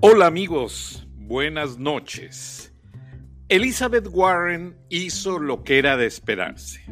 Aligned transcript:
Hola 0.00 0.26
amigos, 0.28 1.08
buenas 1.16 1.76
noches. 1.76 2.72
Elizabeth 3.48 4.06
Warren 4.08 4.76
hizo 4.90 5.40
lo 5.40 5.64
que 5.64 5.80
era 5.80 5.96
de 5.96 6.06
esperarse. 6.06 6.84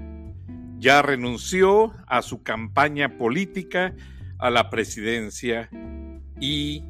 Ya 0.79 1.03
renunció 1.03 1.93
a 2.09 2.21
su 2.23 2.43
campaña 2.43 3.17
política 3.17 3.95
a 4.41 4.51
la 4.51 4.71
presidencia 4.71 5.71
y 6.41 6.83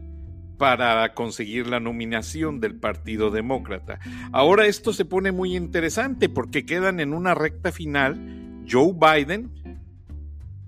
para 0.56 1.12
conseguir 1.12 1.66
la 1.66 1.80
nominación 1.80 2.60
del 2.60 2.76
Partido 2.76 3.30
Demócrata. 3.30 3.98
Ahora 4.32 4.64
esto 4.64 4.94
se 4.94 5.04
pone 5.04 5.32
muy 5.32 5.54
interesante 5.54 6.30
porque 6.30 6.64
quedan 6.64 6.98
en 6.98 7.12
una 7.12 7.34
recta 7.34 7.72
final 7.72 8.64
Joe 8.66 8.94
Biden 8.94 9.52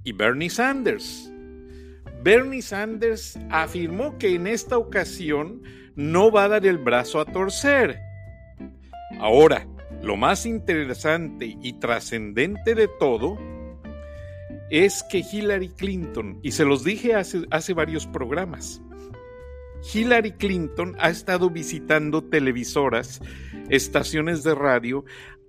y 0.04 0.12
Bernie 0.12 0.50
Sanders. 0.50 1.32
Bernie 2.22 2.62
Sanders 2.62 3.38
afirmó 3.50 4.18
que 4.18 4.34
en 4.34 4.46
esta 4.46 4.76
ocasión 4.76 5.62
no 5.94 6.30
va 6.30 6.44
a 6.44 6.48
dar 6.48 6.66
el 6.66 6.78
brazo 6.78 7.20
a 7.20 7.24
torcer. 7.24 7.98
Ahora, 9.18 9.66
lo 10.02 10.16
más 10.16 10.46
interesante 10.46 11.56
y 11.60 11.72
trascendente 11.74 12.74
de 12.74 12.88
todo 12.98 13.38
es 14.70 15.02
que 15.02 15.18
Hillary 15.18 15.70
Clinton, 15.70 16.40
y 16.42 16.52
se 16.52 16.64
los 16.64 16.84
dije 16.84 17.14
hace, 17.14 17.46
hace 17.50 17.72
varios 17.72 18.06
programas, 18.06 18.82
Hillary 19.92 20.32
Clinton 20.32 20.96
ha 20.98 21.10
estado 21.10 21.50
visitando 21.50 22.22
televisoras, 22.22 23.20
estaciones 23.70 24.42
de 24.42 24.54
radio, 24.54 25.04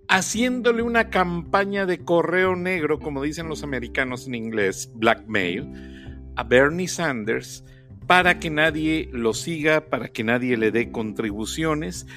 haciéndole 0.08 0.82
una 0.82 1.10
campaña 1.10 1.86
de 1.86 2.00
correo 2.00 2.56
negro, 2.56 3.00
como 3.00 3.22
dicen 3.22 3.48
los 3.50 3.64
americanos 3.64 4.28
en 4.28 4.36
inglés, 4.36 4.92
blackmail, 4.96 5.99
a 6.40 6.44
Bernie 6.44 6.88
Sanders 6.88 7.66
para 8.08 8.40
que 8.40 8.50
nadie 8.50 9.10
lo 9.12 9.34
siga, 9.34 9.82
para 9.90 10.08
que 10.08 10.24
nadie 10.24 10.56
le 10.56 10.72
dé 10.72 10.90
contribuciones 10.90 12.08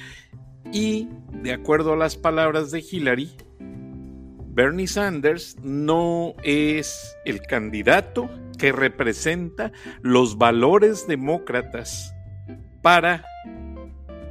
y, 0.71 1.09
de 1.43 1.51
acuerdo 1.51 1.91
a 1.91 1.97
las 1.97 2.15
palabras 2.15 2.71
de 2.71 2.79
Hillary, 2.79 3.31
Bernie 4.47 4.87
Sanders 4.87 5.57
no 5.61 6.35
es 6.41 7.17
el 7.25 7.41
candidato 7.41 8.29
que 8.57 8.71
representa 8.71 9.73
los 10.01 10.37
valores 10.37 11.05
demócratas 11.05 12.15
para 12.81 13.25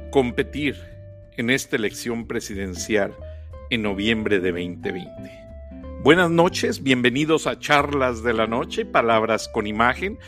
competir 0.09 0.75
en 1.37 1.51
esta 1.51 1.75
elección 1.75 2.25
presidencial 2.25 3.15
en 3.69 3.83
noviembre 3.83 4.39
de 4.39 4.51
2020. 4.51 5.42
Buenas 6.03 6.29
noches, 6.29 6.83
bienvenidos 6.83 7.47
a 7.47 7.59
Charlas 7.59 8.23
de 8.23 8.33
la 8.33 8.45
Noche, 8.45 8.83
Palabras 8.83 9.47
con 9.47 9.67
Imagen. 9.67 10.19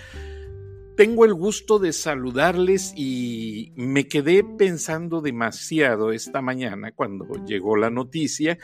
Tengo 0.95 1.25
el 1.25 1.33
gusto 1.33 1.79
de 1.79 1.91
saludarles 1.91 2.93
y 2.95 3.73
me 3.75 4.07
quedé 4.07 4.45
pensando 4.45 5.19
demasiado 5.19 6.13
esta 6.13 6.41
mañana 6.41 6.93
cuando 6.93 7.25
llegó 7.45 7.75
la 7.75 7.89
noticia, 7.89 8.57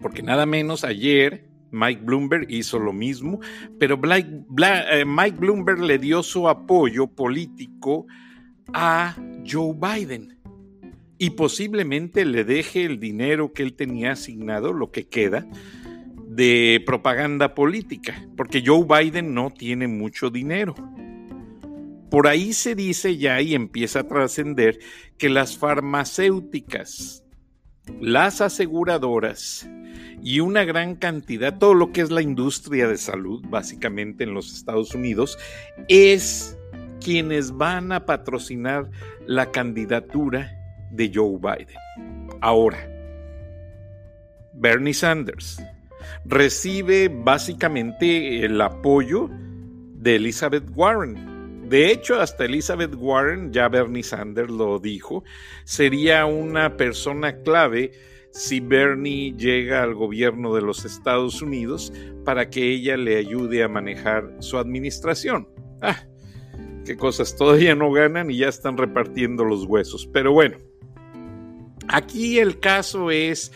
porque 0.00 0.22
nada 0.22 0.46
menos 0.46 0.84
ayer 0.84 1.48
Mike 1.72 2.02
Bloomberg 2.04 2.48
hizo 2.48 2.78
lo 2.78 2.92
mismo, 2.92 3.40
pero 3.80 4.00
eh, 4.14 5.04
Mike 5.04 5.38
Bloomberg 5.40 5.80
le 5.80 5.98
dio 5.98 6.22
su 6.22 6.48
apoyo 6.48 7.08
político 7.08 8.06
a 8.72 9.16
Joe 9.44 9.74
Biden 9.74 10.38
y 11.18 11.30
posiblemente 11.30 12.24
le 12.24 12.44
deje 12.44 12.84
el 12.86 12.98
dinero 12.98 13.52
que 13.52 13.62
él 13.64 13.74
tenía 13.74 14.12
asignado, 14.12 14.72
lo 14.72 14.90
que 14.90 15.06
queda, 15.06 15.46
de 16.30 16.80
propaganda 16.86 17.56
política, 17.56 18.24
porque 18.36 18.62
Joe 18.64 18.86
Biden 18.86 19.34
no 19.34 19.50
tiene 19.50 19.88
mucho 19.88 20.30
dinero. 20.30 20.76
Por 22.08 22.28
ahí 22.28 22.52
se 22.52 22.76
dice 22.76 23.16
ya 23.16 23.40
y 23.40 23.56
empieza 23.56 24.00
a 24.00 24.06
trascender 24.06 24.78
que 25.18 25.28
las 25.28 25.58
farmacéuticas, 25.58 27.24
las 28.00 28.40
aseguradoras 28.40 29.68
y 30.22 30.38
una 30.38 30.64
gran 30.64 30.94
cantidad, 30.94 31.58
todo 31.58 31.74
lo 31.74 31.90
que 31.90 32.00
es 32.02 32.12
la 32.12 32.22
industria 32.22 32.86
de 32.86 32.96
salud, 32.96 33.44
básicamente 33.48 34.22
en 34.22 34.32
los 34.32 34.54
Estados 34.54 34.94
Unidos, 34.94 35.36
es 35.88 36.56
quienes 37.00 37.50
van 37.50 37.90
a 37.90 38.06
patrocinar 38.06 38.88
la 39.26 39.50
candidatura 39.50 40.56
de 40.92 41.10
Joe 41.12 41.38
Biden. 41.38 41.76
Ahora, 42.40 42.88
Bernie 44.52 44.94
Sanders, 44.94 45.60
recibe 46.24 47.08
básicamente 47.08 48.44
el 48.44 48.60
apoyo 48.60 49.30
de 49.94 50.16
Elizabeth 50.16 50.64
Warren. 50.74 51.68
De 51.68 51.90
hecho, 51.92 52.20
hasta 52.20 52.46
Elizabeth 52.46 52.94
Warren, 52.96 53.52
ya 53.52 53.68
Bernie 53.68 54.02
Sanders 54.02 54.50
lo 54.50 54.78
dijo, 54.80 55.22
sería 55.64 56.26
una 56.26 56.76
persona 56.76 57.42
clave 57.42 57.92
si 58.32 58.60
Bernie 58.60 59.34
llega 59.36 59.82
al 59.82 59.94
gobierno 59.94 60.54
de 60.54 60.62
los 60.62 60.84
Estados 60.84 61.42
Unidos 61.42 61.92
para 62.24 62.50
que 62.50 62.72
ella 62.72 62.96
le 62.96 63.16
ayude 63.16 63.62
a 63.62 63.68
manejar 63.68 64.36
su 64.40 64.58
administración. 64.58 65.48
Ah, 65.80 66.04
qué 66.84 66.96
cosas, 66.96 67.36
todavía 67.36 67.74
no 67.74 67.90
ganan 67.92 68.30
y 68.30 68.38
ya 68.38 68.48
están 68.48 68.76
repartiendo 68.76 69.44
los 69.44 69.64
huesos. 69.64 70.08
Pero 70.12 70.32
bueno, 70.32 70.58
aquí 71.88 72.38
el 72.38 72.58
caso 72.60 73.10
es 73.10 73.52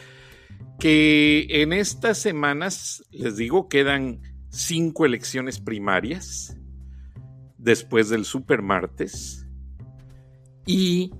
que 0.78 1.46
en 1.48 1.72
estas 1.72 2.18
semanas, 2.18 3.04
les 3.10 3.36
digo, 3.36 3.68
quedan 3.68 4.20
cinco 4.50 5.04
elecciones 5.06 5.58
primarias 5.58 6.56
después 7.58 8.08
del 8.08 8.24
supermartes 8.24 9.46
y 10.66 11.12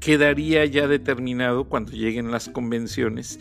quedaría 0.00 0.64
ya 0.64 0.88
determinado 0.88 1.68
cuando 1.68 1.92
lleguen 1.92 2.30
las 2.30 2.48
convenciones 2.48 3.40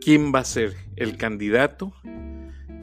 quién 0.00 0.32
va 0.34 0.40
a 0.40 0.44
ser 0.44 0.74
el 0.96 1.16
candidato 1.16 1.92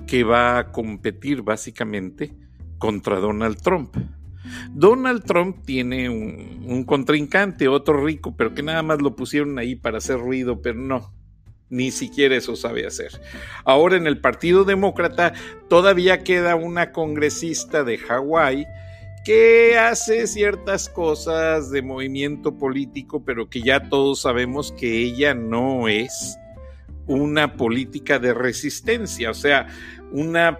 que 0.05 0.23
va 0.23 0.59
a 0.59 0.71
competir 0.71 1.41
básicamente 1.41 2.33
contra 2.77 3.19
Donald 3.19 3.61
Trump. 3.61 3.95
Donald 4.71 5.23
Trump 5.23 5.65
tiene 5.65 6.09
un, 6.09 6.63
un, 6.65 6.83
contrincante, 6.85 7.67
otro 7.67 8.05
rico, 8.05 8.35
pero 8.37 8.53
que 8.53 8.63
nada 8.63 8.81
más 8.81 9.01
lo 9.01 9.15
pusieron 9.15 9.59
ahí 9.59 9.75
para 9.75 9.97
hacer 9.97 10.19
ruido, 10.19 10.61
pero 10.61 10.79
no, 10.79 11.13
ni 11.69 11.91
siquiera 11.91 12.35
eso 12.35 12.55
sabe 12.55 12.85
hacer. 12.85 13.19
Ahora 13.65 13.97
en 13.97 14.07
el 14.07 14.19
Partido 14.19 14.63
Demócrata 14.63 15.33
todavía 15.69 16.23
queda 16.23 16.55
una 16.55 16.91
congresista 16.91 17.83
de 17.83 17.97
Hawái 17.97 18.65
que 19.25 19.77
hace 19.77 20.25
ciertas 20.25 20.87
cosas 20.87 21.69
de 21.69 21.81
movimiento 21.81 22.57
político, 22.57 23.23
pero 23.25 23.49
que 23.49 23.61
ya 23.61 23.89
todos 23.89 24.21
sabemos 24.21 24.71
que 24.71 25.03
ella 25.03 25.33
no 25.33 25.89
es 25.89 26.37
una 27.07 27.57
política 27.57 28.19
de 28.19 28.33
resistencia, 28.33 29.31
o 29.31 29.33
sea, 29.33 29.67
una 30.11 30.59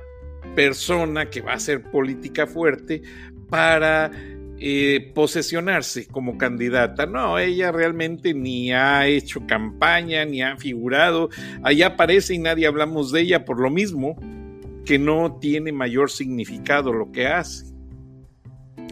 persona 0.55 1.29
que 1.29 1.41
va 1.41 1.53
a 1.53 1.55
hacer 1.55 1.81
política 1.83 2.45
fuerte 2.45 3.03
para 3.49 4.11
eh, 4.59 5.11
posesionarse 5.13 6.07
como 6.07 6.37
candidata. 6.37 7.05
No, 7.05 7.37
ella 7.37 7.71
realmente 7.71 8.33
ni 8.33 8.71
ha 8.71 9.07
hecho 9.07 9.45
campaña, 9.45 10.25
ni 10.25 10.41
ha 10.41 10.57
figurado. 10.57 11.29
Ahí 11.63 11.83
aparece 11.83 12.33
y 12.33 12.39
nadie 12.39 12.65
hablamos 12.65 13.11
de 13.11 13.21
ella 13.21 13.45
por 13.45 13.59
lo 13.59 13.69
mismo 13.69 14.15
que 14.85 14.97
no 14.97 15.37
tiene 15.39 15.71
mayor 15.71 16.09
significado 16.09 16.93
lo 16.93 17.11
que 17.11 17.27
hace. 17.27 17.65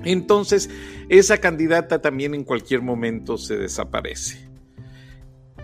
Entonces, 0.03 0.69
esa 1.09 1.39
candidata 1.39 1.99
también 1.99 2.35
en 2.35 2.43
cualquier 2.43 2.81
momento 2.81 3.37
se 3.37 3.57
desaparece. 3.57 4.47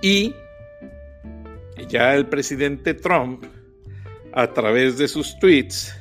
Y 0.02 0.34
ya 1.88 2.16
el 2.16 2.26
presidente 2.26 2.94
Trump, 2.94 3.44
a 4.34 4.52
través 4.54 4.98
de 4.98 5.08
sus 5.08 5.38
tweets, 5.38 5.94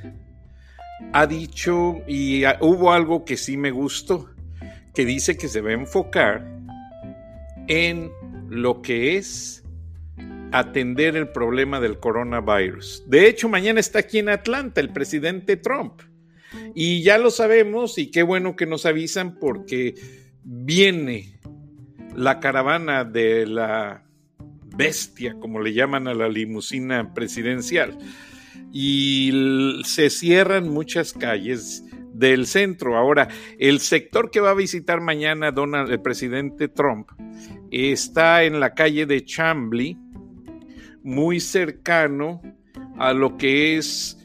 ha 1.12 1.26
dicho, 1.26 2.02
y 2.06 2.44
hubo 2.60 2.92
algo 2.92 3.24
que 3.24 3.36
sí 3.36 3.56
me 3.56 3.70
gustó, 3.70 4.30
que 4.94 5.04
dice 5.04 5.36
que 5.36 5.48
se 5.48 5.60
va 5.60 5.70
a 5.70 5.74
enfocar 5.74 6.46
en 7.66 8.10
lo 8.48 8.82
que 8.82 9.16
es 9.16 9.64
atender 10.52 11.16
el 11.16 11.28
problema 11.28 11.80
del 11.80 11.98
coronavirus. 11.98 13.04
De 13.06 13.28
hecho, 13.28 13.48
mañana 13.48 13.80
está 13.80 14.00
aquí 14.00 14.18
en 14.18 14.28
Atlanta 14.28 14.80
el 14.80 14.90
presidente 14.90 15.56
Trump. 15.56 16.02
Y 16.74 17.02
ya 17.02 17.18
lo 17.18 17.30
sabemos 17.30 17.96
y 17.98 18.10
qué 18.10 18.24
bueno 18.24 18.56
que 18.56 18.66
nos 18.66 18.86
avisan 18.86 19.38
porque 19.38 19.94
viene 20.42 21.38
la 22.16 22.40
caravana 22.40 23.04
de 23.04 23.46
la 23.46 24.04
bestia, 24.76 25.36
como 25.38 25.60
le 25.60 25.72
llaman 25.72 26.08
a 26.08 26.14
la 26.14 26.28
limusina 26.28 27.14
presidencial 27.14 27.96
y 28.72 29.80
se 29.84 30.10
cierran 30.10 30.68
muchas 30.68 31.12
calles 31.12 31.84
del 32.12 32.46
centro. 32.46 32.96
Ahora, 32.96 33.28
el 33.58 33.80
sector 33.80 34.30
que 34.30 34.40
va 34.40 34.50
a 34.50 34.54
visitar 34.54 35.00
mañana 35.00 35.52
Donald, 35.52 35.90
el 35.90 36.00
presidente 36.00 36.68
Trump, 36.68 37.10
está 37.70 38.44
en 38.44 38.60
la 38.60 38.74
calle 38.74 39.06
de 39.06 39.24
Chambly, 39.24 39.96
muy 41.02 41.40
cercano 41.40 42.42
a 42.98 43.12
lo 43.12 43.36
que 43.36 43.78
es 43.78 44.19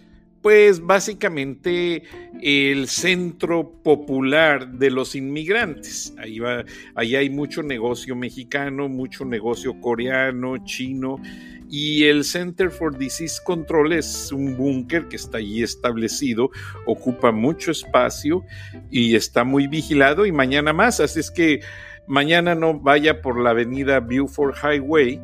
pues 0.46 0.80
básicamente 0.80 2.04
el 2.40 2.88
centro 2.88 3.68
popular 3.82 4.74
de 4.74 4.92
los 4.92 5.16
inmigrantes. 5.16 6.14
Ahí, 6.20 6.38
va, 6.38 6.64
hay 6.94 7.30
mucho 7.32 7.64
negocio 7.64 8.16
mexicano, 8.16 8.88
mucho 8.88 9.26
negocio 9.26 9.82
coreano, 9.82 10.64
chino, 10.64 11.20
y 11.68 12.04
el 12.04 12.24
Center 12.24 12.70
for 12.70 12.96
Disease 12.96 13.42
Control 13.44 13.94
es 13.94 14.32
un 14.32 14.56
búnker 14.56 15.08
que 15.08 15.16
está 15.16 15.40
allí 15.40 15.64
establecido, 15.64 16.52
ocupa 16.86 17.32
mucho 17.32 17.72
espacio 17.72 18.46
y 18.92 19.16
está 19.16 19.44
muy 19.44 19.66
vigilado 19.66 20.28
y 20.28 20.32
mañana 20.32 20.74
más, 20.74 21.00
así 21.00 21.22
es 21.22 21.32
que 21.32 21.62
mañana 22.06 22.54
no 22.54 22.80
vaya 22.80 23.20
por 23.20 23.40
la 23.40 23.50
avenida 23.50 24.00
Beaufort 24.00 24.56
Highway, 24.64 25.20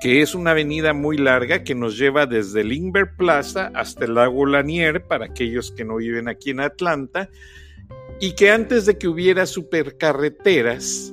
que 0.00 0.20
es 0.20 0.34
una 0.34 0.50
avenida 0.50 0.92
muy 0.92 1.16
larga 1.16 1.64
que 1.64 1.74
nos 1.74 1.96
lleva 1.96 2.26
desde 2.26 2.64
Lindbergh 2.64 3.16
Plaza 3.16 3.70
hasta 3.74 4.04
el 4.04 4.14
lago 4.14 4.44
Lanier 4.44 5.02
para 5.04 5.26
aquellos 5.26 5.72
que 5.72 5.84
no 5.84 5.96
viven 5.96 6.28
aquí 6.28 6.50
en 6.50 6.60
Atlanta 6.60 7.30
y 8.20 8.32
que 8.32 8.50
antes 8.50 8.86
de 8.86 8.98
que 8.98 9.08
hubiera 9.08 9.46
supercarreteras, 9.46 11.12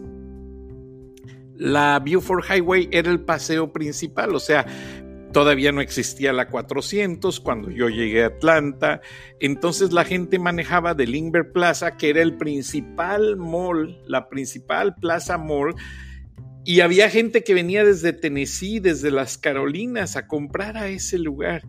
la 1.56 2.00
Beaufort 2.00 2.45
Highway 2.50 2.89
era 2.91 3.12
el 3.12 3.21
paseo 3.21 3.71
principal, 3.71 4.35
o 4.35 4.39
sea, 4.39 4.65
todavía 5.31 5.71
no 5.71 5.81
existía 5.81 6.31
la 6.33 6.47
400 6.47 7.39
cuando 7.39 7.69
yo 7.69 7.89
llegué 7.89 8.24
a 8.24 8.27
Atlanta, 8.27 9.01
entonces 9.39 9.91
la 9.91 10.06
gente 10.06 10.39
manejaba 10.39 10.94
de 10.94 11.07
Lindbergh 11.07 11.51
Plaza, 11.51 11.97
que 11.97 12.09
era 12.09 12.21
el 12.21 12.38
principal 12.38 13.38
mall, 13.38 14.01
la 14.07 14.29
principal 14.29 14.95
plaza 14.95 15.38
mall, 15.38 15.75
y 16.65 16.80
había 16.80 17.10
gente 17.10 17.44
que 17.44 17.54
venía 17.54 17.83
desde 17.83 18.13
Tennessee, 18.13 18.80
desde 18.80 19.12
las 19.12 19.38
Carolinas, 19.38 20.15
a 20.15 20.27
comprar 20.27 20.77
a 20.77 20.88
ese 20.88 21.18
lugar. 21.18 21.63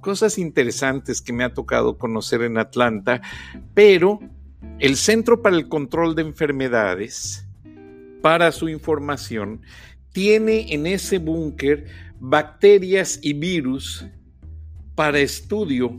Cosas 0.00 0.38
interesantes 0.38 1.22
que 1.22 1.32
me 1.32 1.44
ha 1.44 1.54
tocado 1.54 1.96
conocer 1.96 2.42
en 2.42 2.58
Atlanta, 2.58 3.22
pero 3.74 4.20
el 4.78 4.96
Centro 4.96 5.40
para 5.40 5.56
el 5.56 5.68
Control 5.68 6.14
de 6.14 6.22
Enfermedades, 6.22 7.46
para 8.20 8.52
su 8.52 8.68
información, 8.68 9.62
tiene 10.12 10.72
en 10.72 10.86
ese 10.86 11.18
búnker 11.18 11.86
bacterias 12.20 13.18
y 13.22 13.32
virus 13.32 14.06
para 14.94 15.18
estudio 15.18 15.94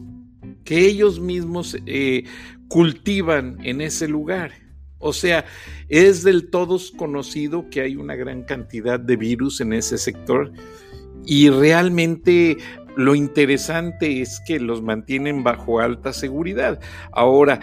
que 0.64 0.80
ellos 0.80 1.20
mismos 1.20 1.78
eh, 1.86 2.26
cultivan 2.68 3.58
en 3.64 3.82
ese 3.82 4.08
lugar. 4.08 4.67
O 5.00 5.14
sea, 5.14 5.46
es 5.90 6.24
del 6.24 6.50
todo 6.50 6.78
conocido 6.98 7.70
que 7.70 7.82
hay 7.82 7.96
una 7.96 8.16
gran 8.16 8.44
cantidad 8.44 9.00
de 9.00 9.16
virus 9.16 9.62
en 9.62 9.74
ese 9.74 9.98
sector 9.98 10.52
y 11.26 11.50
realmente 11.50 12.58
lo 12.96 13.14
interesante 13.14 14.22
es 14.22 14.42
que 14.48 14.60
los 14.60 14.82
mantienen 14.82 15.44
bajo 15.44 15.80
alta 15.80 16.14
seguridad. 16.14 16.80
Ahora, 17.12 17.60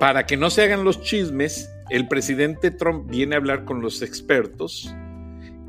para 0.00 0.26
que 0.26 0.36
no 0.36 0.50
se 0.50 0.62
hagan 0.62 0.84
los 0.84 1.00
chismes, 1.02 1.70
el 1.90 2.08
presidente 2.08 2.70
Trump 2.70 3.08
viene 3.08 3.34
a 3.34 3.38
hablar 3.38 3.64
con 3.64 3.80
los 3.80 4.02
expertos 4.02 4.92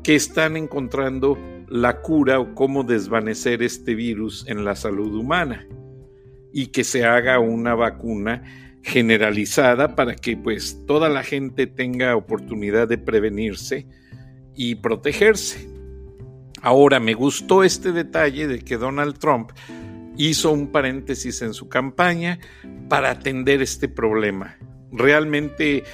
que 0.02 0.16
están 0.16 0.56
encontrando 0.56 1.38
la 1.68 2.00
cura 2.00 2.40
o 2.40 2.54
cómo 2.54 2.82
desvanecer 2.82 3.62
este 3.62 3.94
virus 3.94 4.44
en 4.48 4.64
la 4.64 4.74
salud 4.74 5.14
humana 5.14 5.66
y 6.52 6.68
que 6.68 6.84
se 6.84 7.04
haga 7.04 7.38
una 7.38 7.74
vacuna 7.74 8.42
generalizada 8.82 9.94
para 9.94 10.14
que 10.14 10.36
pues 10.36 10.84
toda 10.86 11.08
la 11.08 11.22
gente 11.22 11.66
tenga 11.66 12.16
oportunidad 12.16 12.88
de 12.88 12.98
prevenirse 12.98 13.86
y 14.54 14.76
protegerse. 14.76 15.68
Ahora 16.62 17.00
me 17.00 17.14
gustó 17.14 17.64
este 17.64 17.92
detalle 17.92 18.46
de 18.46 18.60
que 18.60 18.76
Donald 18.76 19.18
Trump 19.18 19.52
hizo 20.16 20.52
un 20.52 20.70
paréntesis 20.70 21.40
en 21.42 21.54
su 21.54 21.68
campaña 21.68 22.38
para 22.88 23.10
atender 23.10 23.62
este 23.62 23.88
problema. 23.88 24.58
Realmente 24.92 25.84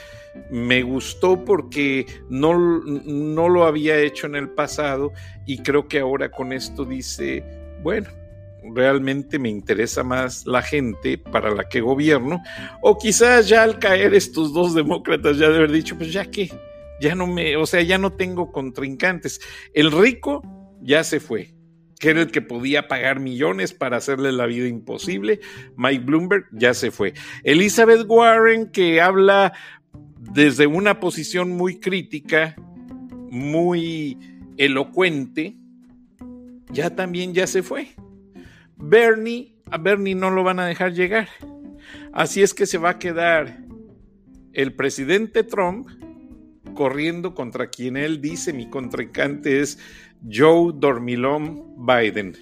me 0.50 0.82
gustó 0.82 1.44
porque 1.44 2.06
no, 2.28 2.80
no 2.84 3.48
lo 3.48 3.64
había 3.64 3.98
hecho 3.98 4.26
en 4.26 4.34
el 4.36 4.48
pasado 4.48 5.12
y 5.46 5.58
creo 5.58 5.86
que 5.86 6.00
ahora 6.00 6.30
con 6.30 6.52
esto 6.52 6.84
dice, 6.84 7.44
bueno, 7.82 8.08
realmente 8.74 9.38
me 9.38 9.48
interesa 9.48 10.02
más 10.02 10.46
la 10.46 10.62
gente 10.62 11.18
para 11.18 11.50
la 11.50 11.68
que 11.68 11.80
gobierno, 11.80 12.42
o 12.82 12.98
quizás 12.98 13.48
ya 13.48 13.62
al 13.62 13.78
caer 13.78 14.14
estos 14.14 14.52
dos 14.52 14.74
demócratas 14.74 15.38
ya 15.38 15.48
de 15.48 15.56
haber 15.56 15.72
dicho, 15.72 15.96
pues 15.96 16.12
ya 16.12 16.24
que, 16.24 16.50
ya 17.00 17.14
no 17.14 17.26
me, 17.26 17.56
o 17.56 17.66
sea, 17.66 17.82
ya 17.82 17.98
no 17.98 18.12
tengo 18.12 18.52
contrincantes. 18.52 19.40
El 19.74 19.92
rico 19.92 20.42
ya 20.80 21.04
se 21.04 21.20
fue, 21.20 21.54
que 21.98 22.10
era 22.10 22.22
el 22.22 22.30
que 22.30 22.42
podía 22.42 22.88
pagar 22.88 23.20
millones 23.20 23.72
para 23.72 23.96
hacerle 23.96 24.32
la 24.32 24.46
vida 24.46 24.68
imposible. 24.68 25.40
Mike 25.76 26.04
Bloomberg 26.04 26.46
ya 26.52 26.74
se 26.74 26.90
fue. 26.90 27.14
Elizabeth 27.42 28.06
Warren, 28.06 28.70
que 28.70 29.00
habla 29.00 29.52
desde 30.18 30.66
una 30.66 31.00
posición 31.00 31.50
muy 31.50 31.78
crítica, 31.78 32.56
muy 33.30 34.18
elocuente, 34.56 35.56
ya 36.70 36.94
también 36.94 37.34
ya 37.34 37.46
se 37.46 37.62
fue. 37.62 37.88
Bernie, 38.76 39.56
a 39.70 39.78
Bernie 39.78 40.14
no 40.14 40.30
lo 40.30 40.44
van 40.44 40.60
a 40.60 40.66
dejar 40.66 40.92
llegar. 40.92 41.28
Así 42.12 42.42
es 42.42 42.54
que 42.54 42.66
se 42.66 42.78
va 42.78 42.90
a 42.90 42.98
quedar 42.98 43.58
el 44.52 44.74
presidente 44.74 45.42
Trump 45.44 45.88
corriendo 46.74 47.34
contra 47.34 47.68
quien 47.68 47.96
él 47.96 48.20
dice 48.20 48.52
mi 48.52 48.68
contrincante 48.68 49.60
es 49.60 49.78
Joe 50.30 50.72
Dormilón 50.74 51.74
Biden, 51.86 52.36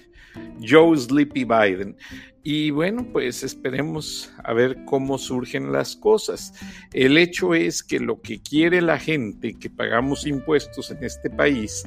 Joe 0.61 0.97
Sleepy 0.97 1.45
Biden. 1.45 1.97
Y 2.43 2.69
bueno, 2.69 3.07
pues 3.11 3.41
esperemos 3.41 4.31
a 4.43 4.53
ver 4.53 4.85
cómo 4.85 5.17
surgen 5.17 5.71
las 5.71 5.95
cosas. 5.95 6.53
El 6.93 7.17
hecho 7.17 7.55
es 7.55 7.81
que 7.81 7.99
lo 7.99 8.21
que 8.21 8.39
quiere 8.39 8.81
la 8.81 8.99
gente 8.99 9.55
que 9.55 9.69
pagamos 9.69 10.27
impuestos 10.27 10.91
en 10.91 11.03
este 11.03 11.29
país 11.31 11.83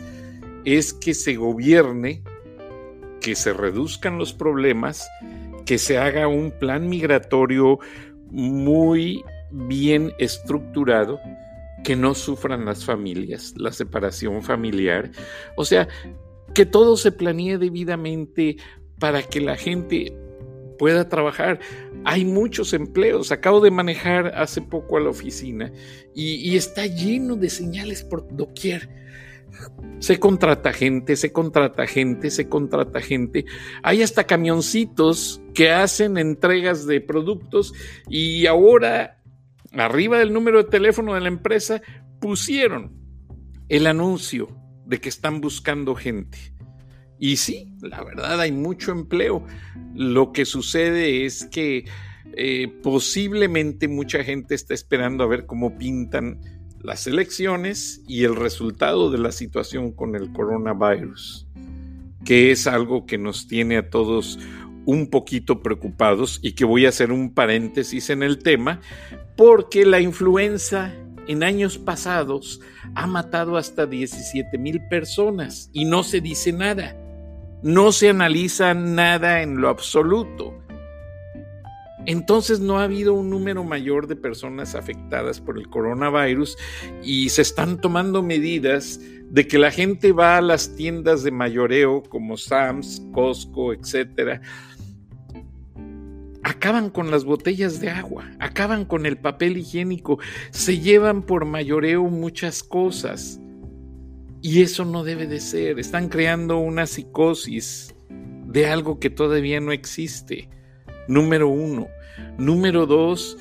es 0.64 0.92
que 0.92 1.14
se 1.14 1.36
gobierne, 1.36 2.24
que 3.28 3.34
se 3.34 3.52
reduzcan 3.52 4.16
los 4.16 4.32
problemas, 4.32 5.06
que 5.66 5.76
se 5.76 5.98
haga 5.98 6.28
un 6.28 6.50
plan 6.50 6.88
migratorio 6.88 7.78
muy 8.30 9.22
bien 9.50 10.14
estructurado, 10.18 11.20
que 11.84 11.94
no 11.94 12.14
sufran 12.14 12.64
las 12.64 12.86
familias, 12.86 13.52
la 13.58 13.70
separación 13.70 14.42
familiar. 14.42 15.10
O 15.56 15.66
sea, 15.66 15.88
que 16.54 16.64
todo 16.64 16.96
se 16.96 17.12
planee 17.12 17.58
debidamente 17.58 18.56
para 18.98 19.22
que 19.22 19.42
la 19.42 19.58
gente 19.58 20.16
pueda 20.78 21.10
trabajar. 21.10 21.60
Hay 22.06 22.24
muchos 22.24 22.72
empleos. 22.72 23.30
Acabo 23.30 23.60
de 23.60 23.70
manejar 23.70 24.28
hace 24.36 24.62
poco 24.62 24.96
a 24.96 25.00
la 25.00 25.10
oficina 25.10 25.70
y, 26.14 26.56
está 26.56 26.86
lleno 26.86 27.36
de 27.36 27.50
señales 27.50 28.02
por 28.04 28.34
doquier. 28.34 28.88
Se 29.98 30.20
contrata 30.20 30.72
gente, 30.72 31.16
se 31.16 31.32
contrata 31.32 31.86
gente, 31.86 32.30
se 32.30 32.48
contrata 32.48 33.00
gente. 33.00 33.44
Hay 33.82 34.02
hasta 34.02 34.24
camioncitos 34.24 35.40
que 35.54 35.70
hacen 35.70 36.18
entregas 36.18 36.86
de 36.86 37.00
productos 37.00 37.72
y 38.08 38.46
ahora, 38.46 39.20
arriba 39.72 40.18
del 40.18 40.32
número 40.32 40.62
de 40.62 40.70
teléfono 40.70 41.14
de 41.14 41.20
la 41.20 41.28
empresa, 41.28 41.82
pusieron 42.20 42.92
el 43.68 43.86
anuncio 43.86 44.48
de 44.86 45.00
que 45.00 45.08
están 45.08 45.40
buscando 45.40 45.94
gente. 45.94 46.38
Y 47.18 47.36
sí, 47.36 47.74
la 47.82 48.02
verdad 48.04 48.40
hay 48.40 48.52
mucho 48.52 48.92
empleo. 48.92 49.44
Lo 49.94 50.32
que 50.32 50.44
sucede 50.44 51.26
es 51.26 51.44
que 51.46 51.84
eh, 52.34 52.68
posiblemente 52.82 53.88
mucha 53.88 54.22
gente 54.22 54.54
está 54.54 54.74
esperando 54.74 55.24
a 55.24 55.26
ver 55.26 55.46
cómo 55.46 55.76
pintan 55.76 56.40
las 56.80 57.06
elecciones 57.06 58.02
y 58.06 58.24
el 58.24 58.36
resultado 58.36 59.10
de 59.10 59.18
la 59.18 59.32
situación 59.32 59.92
con 59.92 60.14
el 60.14 60.32
coronavirus, 60.32 61.46
que 62.24 62.50
es 62.50 62.66
algo 62.66 63.06
que 63.06 63.18
nos 63.18 63.46
tiene 63.48 63.78
a 63.78 63.90
todos 63.90 64.38
un 64.84 65.10
poquito 65.10 65.60
preocupados 65.60 66.40
y 66.42 66.52
que 66.52 66.64
voy 66.64 66.86
a 66.86 66.90
hacer 66.90 67.12
un 67.12 67.34
paréntesis 67.34 68.10
en 68.10 68.22
el 68.22 68.38
tema, 68.38 68.80
porque 69.36 69.84
la 69.84 70.00
influenza 70.00 70.94
en 71.26 71.42
años 71.42 71.78
pasados 71.78 72.60
ha 72.94 73.06
matado 73.06 73.56
hasta 73.56 73.86
17 73.86 74.56
mil 74.56 74.80
personas 74.88 75.70
y 75.72 75.84
no 75.84 76.02
se 76.02 76.20
dice 76.20 76.52
nada 76.52 76.96
no 77.62 77.90
se 77.90 78.10
analiza 78.10 78.74
nada 78.74 79.42
en 79.42 79.60
lo 79.60 79.68
absoluto. 79.68 80.54
Entonces 82.08 82.58
no 82.58 82.78
ha 82.78 82.84
habido 82.84 83.12
un 83.12 83.28
número 83.28 83.62
mayor 83.64 84.06
de 84.06 84.16
personas 84.16 84.74
afectadas 84.74 85.42
por 85.42 85.58
el 85.58 85.68
coronavirus 85.68 86.56
y 87.02 87.28
se 87.28 87.42
están 87.42 87.78
tomando 87.82 88.22
medidas 88.22 88.98
de 89.28 89.46
que 89.46 89.58
la 89.58 89.70
gente 89.70 90.12
va 90.12 90.38
a 90.38 90.40
las 90.40 90.74
tiendas 90.74 91.22
de 91.22 91.32
mayoreo 91.32 92.02
como 92.02 92.38
Sam's, 92.38 93.02
Costco, 93.12 93.74
etcétera. 93.74 94.40
Acaban 96.44 96.88
con 96.88 97.10
las 97.10 97.26
botellas 97.26 97.78
de 97.78 97.90
agua, 97.90 98.24
acaban 98.38 98.86
con 98.86 99.04
el 99.04 99.18
papel 99.18 99.58
higiénico, 99.58 100.18
se 100.50 100.78
llevan 100.78 101.20
por 101.20 101.44
mayoreo 101.44 102.04
muchas 102.04 102.62
cosas. 102.62 103.38
Y 104.40 104.62
eso 104.62 104.86
no 104.86 105.04
debe 105.04 105.26
de 105.26 105.40
ser. 105.40 105.78
Están 105.78 106.08
creando 106.08 106.56
una 106.56 106.86
psicosis 106.86 107.94
de 108.46 108.66
algo 108.66 108.98
que 108.98 109.10
todavía 109.10 109.60
no 109.60 109.72
existe. 109.72 110.48
Número 111.06 111.48
uno. 111.48 111.88
Número 112.38 112.86
dos, 112.86 113.36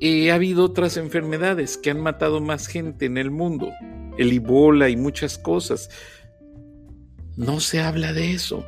eh, 0.00 0.30
ha 0.30 0.34
habido 0.34 0.64
otras 0.64 0.96
enfermedades 0.96 1.76
que 1.76 1.90
han 1.90 2.00
matado 2.00 2.40
más 2.40 2.66
gente 2.66 3.06
en 3.06 3.18
el 3.18 3.30
mundo, 3.30 3.70
el 4.18 4.32
Ebola 4.32 4.88
y 4.88 4.96
muchas 4.96 5.38
cosas. 5.38 5.90
No 7.36 7.60
se 7.60 7.80
habla 7.80 8.12
de 8.12 8.32
eso. 8.32 8.64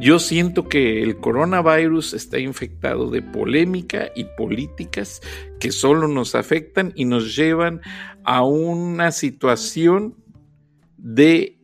Yo 0.00 0.18
siento 0.18 0.66
que 0.66 1.02
el 1.02 1.18
coronavirus 1.18 2.14
está 2.14 2.38
infectado 2.38 3.10
de 3.10 3.20
polémica 3.20 4.10
y 4.16 4.24
políticas 4.24 5.20
que 5.58 5.72
solo 5.72 6.08
nos 6.08 6.34
afectan 6.34 6.92
y 6.96 7.04
nos 7.04 7.36
llevan 7.36 7.82
a 8.24 8.42
una 8.42 9.12
situación 9.12 10.16
de 10.96 11.58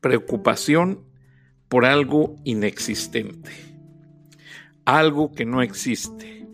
preocupación 0.00 1.04
por 1.68 1.84
algo 1.84 2.36
inexistente, 2.44 3.50
algo 4.84 5.32
que 5.32 5.44
no 5.44 5.62
existe 5.62 6.44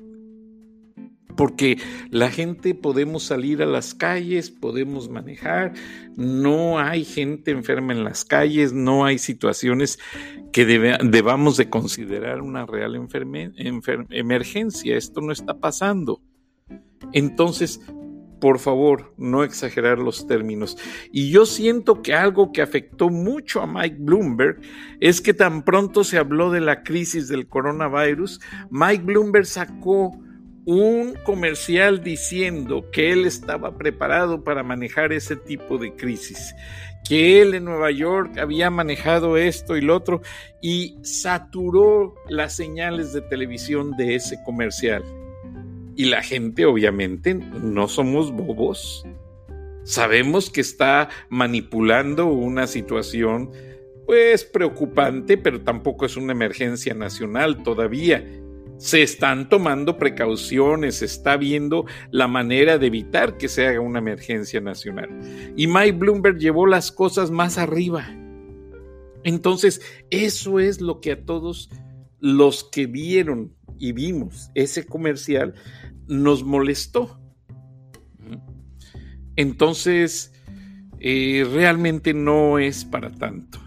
porque 1.40 1.78
la 2.10 2.30
gente 2.30 2.75
podemos 2.75 3.22
salir 3.22 3.62
a 3.62 3.66
las 3.66 3.94
calles, 3.94 4.50
podemos 4.50 5.08
manejar, 5.08 5.72
no 6.14 6.78
hay 6.78 7.02
gente 7.02 7.50
enferma 7.50 7.94
en 7.94 8.04
las 8.04 8.26
calles, 8.26 8.75
no 8.75 9.06
hay 9.06 9.16
situaciones 9.16 9.99
que 10.52 10.66
debamos 10.66 11.56
de 11.56 11.70
considerar 11.70 12.42
una 12.42 12.66
real 12.66 12.94
emergencia, 14.10 14.96
esto 14.99 15.22
no 15.22 15.32
está 15.32 15.58
pasando. 15.58 16.20
Entonces, 17.14 17.80
por 18.40 18.59
favor, 18.59 19.12
no 19.16 19.44
exagerar 19.44 19.99
los 19.99 20.26
términos. 20.26 20.76
Y 21.12 21.30
yo 21.30 21.47
siento 21.47 22.02
que 22.02 22.14
algo 22.14 22.52
que 22.52 22.62
afectó 22.62 23.11
mucho 23.11 23.61
a 23.61 23.66
Mike 23.66 23.97
Bloomberg 24.00 24.61
es 25.00 25.20
que 25.20 25.35
tan 25.35 25.62
pronto 25.62 26.02
se 26.02 26.18
habló 26.18 26.50
de 26.50 26.61
la 26.61 26.82
crisis 26.82 27.28
del 27.28 27.47
coronavirus, 27.47 28.40
Mike 28.70 29.04
Bloomberg 29.04 29.47
sacó 29.47 30.18
un 30.64 31.14
comercial 31.25 32.02
diciendo 32.02 32.90
que 32.92 33.12
él 33.12 33.26
estaba 33.26 33.76
preparado 33.76 34.44
para 34.44 34.62
manejar 34.62 35.12
ese 35.12 35.37
tipo 35.37 35.78
de 35.78 35.94
crisis, 35.94 36.54
que 37.09 37.40
él 37.42 37.54
en 37.54 37.64
Nueva 37.64 37.90
York 37.90 38.38
había 38.38 38.70
manejado 38.70 39.37
esto 39.37 39.76
y 39.76 39.80
lo 39.80 39.97
otro 39.97 40.20
y 40.61 40.99
saturó 41.02 42.14
las 42.28 42.54
señales 42.54 43.12
de 43.12 43.23
televisión 43.23 43.97
de 43.97 44.14
ese 44.16 44.42
comercial. 44.44 45.02
Y 46.00 46.07
la 46.07 46.23
gente 46.23 46.64
obviamente 46.64 47.35
no 47.35 47.87
somos 47.87 48.33
bobos. 48.33 49.04
Sabemos 49.83 50.49
que 50.49 50.62
está 50.62 51.11
manipulando 51.28 52.25
una 52.25 52.66
situación 52.66 53.50
pues 54.07 54.47
preocupante, 54.47 55.37
pero 55.37 55.61
tampoco 55.61 56.07
es 56.07 56.16
una 56.16 56.33
emergencia 56.33 56.95
nacional 56.95 57.62
todavía 57.62 58.25
se 58.78 59.02
están 59.02 59.50
tomando 59.50 59.99
precauciones, 59.99 60.95
se 60.95 61.04
está 61.04 61.37
viendo 61.37 61.85
la 62.11 62.28
manera 62.28 62.78
de 62.78 62.87
evitar 62.87 63.37
que 63.37 63.49
se 63.49 63.66
haga 63.66 63.80
una 63.80 63.99
emergencia 63.99 64.62
nacional. 64.62 65.11
Y 65.54 65.66
Mike 65.66 65.99
Bloomberg 65.99 66.38
llevó 66.38 66.66
las 66.66 66.90
cosas 66.92 67.30
más 67.30 67.59
arriba. 67.59 68.09
Entonces, 69.23 69.83
eso 70.09 70.61
es 70.61 70.80
lo 70.80 71.02
que 71.02 71.12
a 71.12 71.23
todos 71.26 71.69
los 72.21 72.64
que 72.64 72.87
vieron 72.87 73.52
y 73.80 73.92
vimos 73.92 74.50
ese 74.54 74.87
comercial 74.87 75.54
nos 76.11 76.45
molestó. 76.45 77.19
Entonces, 79.37 80.35
eh, 80.99 81.49
realmente 81.50 82.12
no 82.12 82.59
es 82.59 82.85
para 82.85 83.11
tanto. 83.11 83.59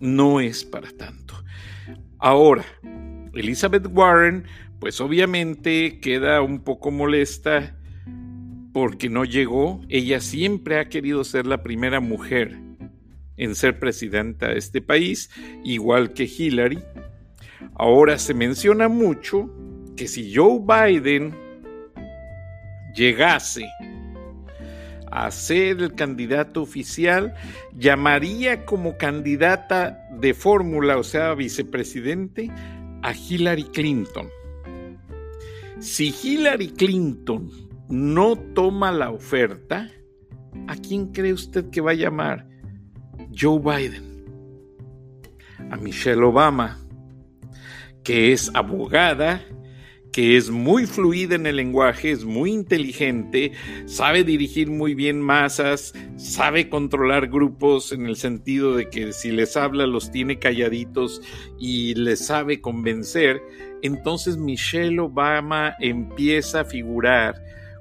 No 0.00 0.40
es 0.40 0.64
para 0.64 0.90
tanto. 0.92 1.34
Ahora, 2.18 2.64
Elizabeth 3.34 3.86
Warren, 3.90 4.44
pues 4.78 5.00
obviamente 5.00 5.98
queda 6.00 6.40
un 6.40 6.60
poco 6.60 6.90
molesta 6.90 7.76
porque 8.72 9.10
no 9.10 9.24
llegó. 9.24 9.80
Ella 9.88 10.20
siempre 10.20 10.78
ha 10.78 10.88
querido 10.88 11.24
ser 11.24 11.46
la 11.46 11.62
primera 11.62 12.00
mujer 12.00 12.58
en 13.36 13.54
ser 13.56 13.80
presidenta 13.80 14.48
de 14.48 14.58
este 14.58 14.80
país, 14.80 15.30
igual 15.64 16.12
que 16.12 16.24
Hillary. 16.24 16.82
Ahora 17.74 18.18
se 18.18 18.32
menciona 18.32 18.88
mucho 18.88 19.50
que 19.96 20.08
si 20.08 20.34
Joe 20.34 20.60
Biden 20.60 21.34
llegase 22.94 23.66
a 25.10 25.30
ser 25.30 25.80
el 25.80 25.94
candidato 25.94 26.62
oficial, 26.62 27.34
llamaría 27.72 28.64
como 28.64 28.96
candidata 28.96 30.08
de 30.18 30.34
fórmula, 30.34 30.98
o 30.98 31.04
sea, 31.04 31.34
vicepresidente, 31.34 32.50
a 33.02 33.12
Hillary 33.12 33.64
Clinton. 33.64 34.28
Si 35.78 36.12
Hillary 36.22 36.68
Clinton 36.70 37.50
no 37.88 38.36
toma 38.36 38.90
la 38.90 39.10
oferta, 39.10 39.88
¿a 40.66 40.76
quién 40.76 41.12
cree 41.12 41.32
usted 41.32 41.70
que 41.70 41.80
va 41.80 41.92
a 41.92 41.94
llamar? 41.94 42.48
Joe 43.36 43.60
Biden. 43.60 44.24
A 45.70 45.76
Michelle 45.76 46.22
Obama, 46.22 46.80
que 48.02 48.32
es 48.32 48.50
abogada 48.54 49.42
que 50.14 50.36
es 50.36 50.48
muy 50.48 50.86
fluida 50.86 51.34
en 51.34 51.44
el 51.44 51.56
lenguaje, 51.56 52.12
es 52.12 52.24
muy 52.24 52.52
inteligente, 52.52 53.50
sabe 53.86 54.22
dirigir 54.22 54.70
muy 54.70 54.94
bien 54.94 55.20
masas, 55.20 55.92
sabe 56.14 56.68
controlar 56.68 57.26
grupos 57.26 57.90
en 57.90 58.06
el 58.06 58.14
sentido 58.14 58.76
de 58.76 58.88
que 58.88 59.12
si 59.12 59.32
les 59.32 59.56
habla 59.56 59.88
los 59.88 60.12
tiene 60.12 60.38
calladitos 60.38 61.20
y 61.58 61.96
les 61.96 62.26
sabe 62.26 62.60
convencer, 62.60 63.42
entonces 63.82 64.36
Michelle 64.36 65.00
Obama 65.00 65.74
empieza 65.80 66.60
a 66.60 66.64
figurar 66.64 67.34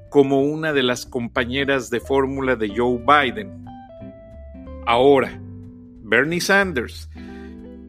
como 0.09 0.41
una 0.41 0.73
de 0.73 0.81
las 0.81 1.05
compañeras 1.05 1.91
de 1.91 1.99
fórmula 1.99 2.55
de 2.55 2.69
Joe 2.75 2.97
Biden. 2.97 3.63
Ahora, 4.87 5.39
Bernie 6.01 6.41
Sanders 6.41 7.11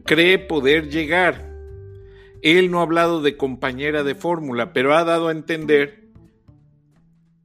cree 0.05 0.37
poder 0.37 0.87
llegar 0.87 1.44
él 2.41 2.71
no 2.71 2.79
ha 2.79 2.83
hablado 2.83 3.21
de 3.21 3.37
compañera 3.37 4.03
de 4.03 4.15
fórmula, 4.15 4.73
pero 4.73 4.95
ha 4.95 5.03
dado 5.03 5.27
a 5.27 5.31
entender 5.31 6.05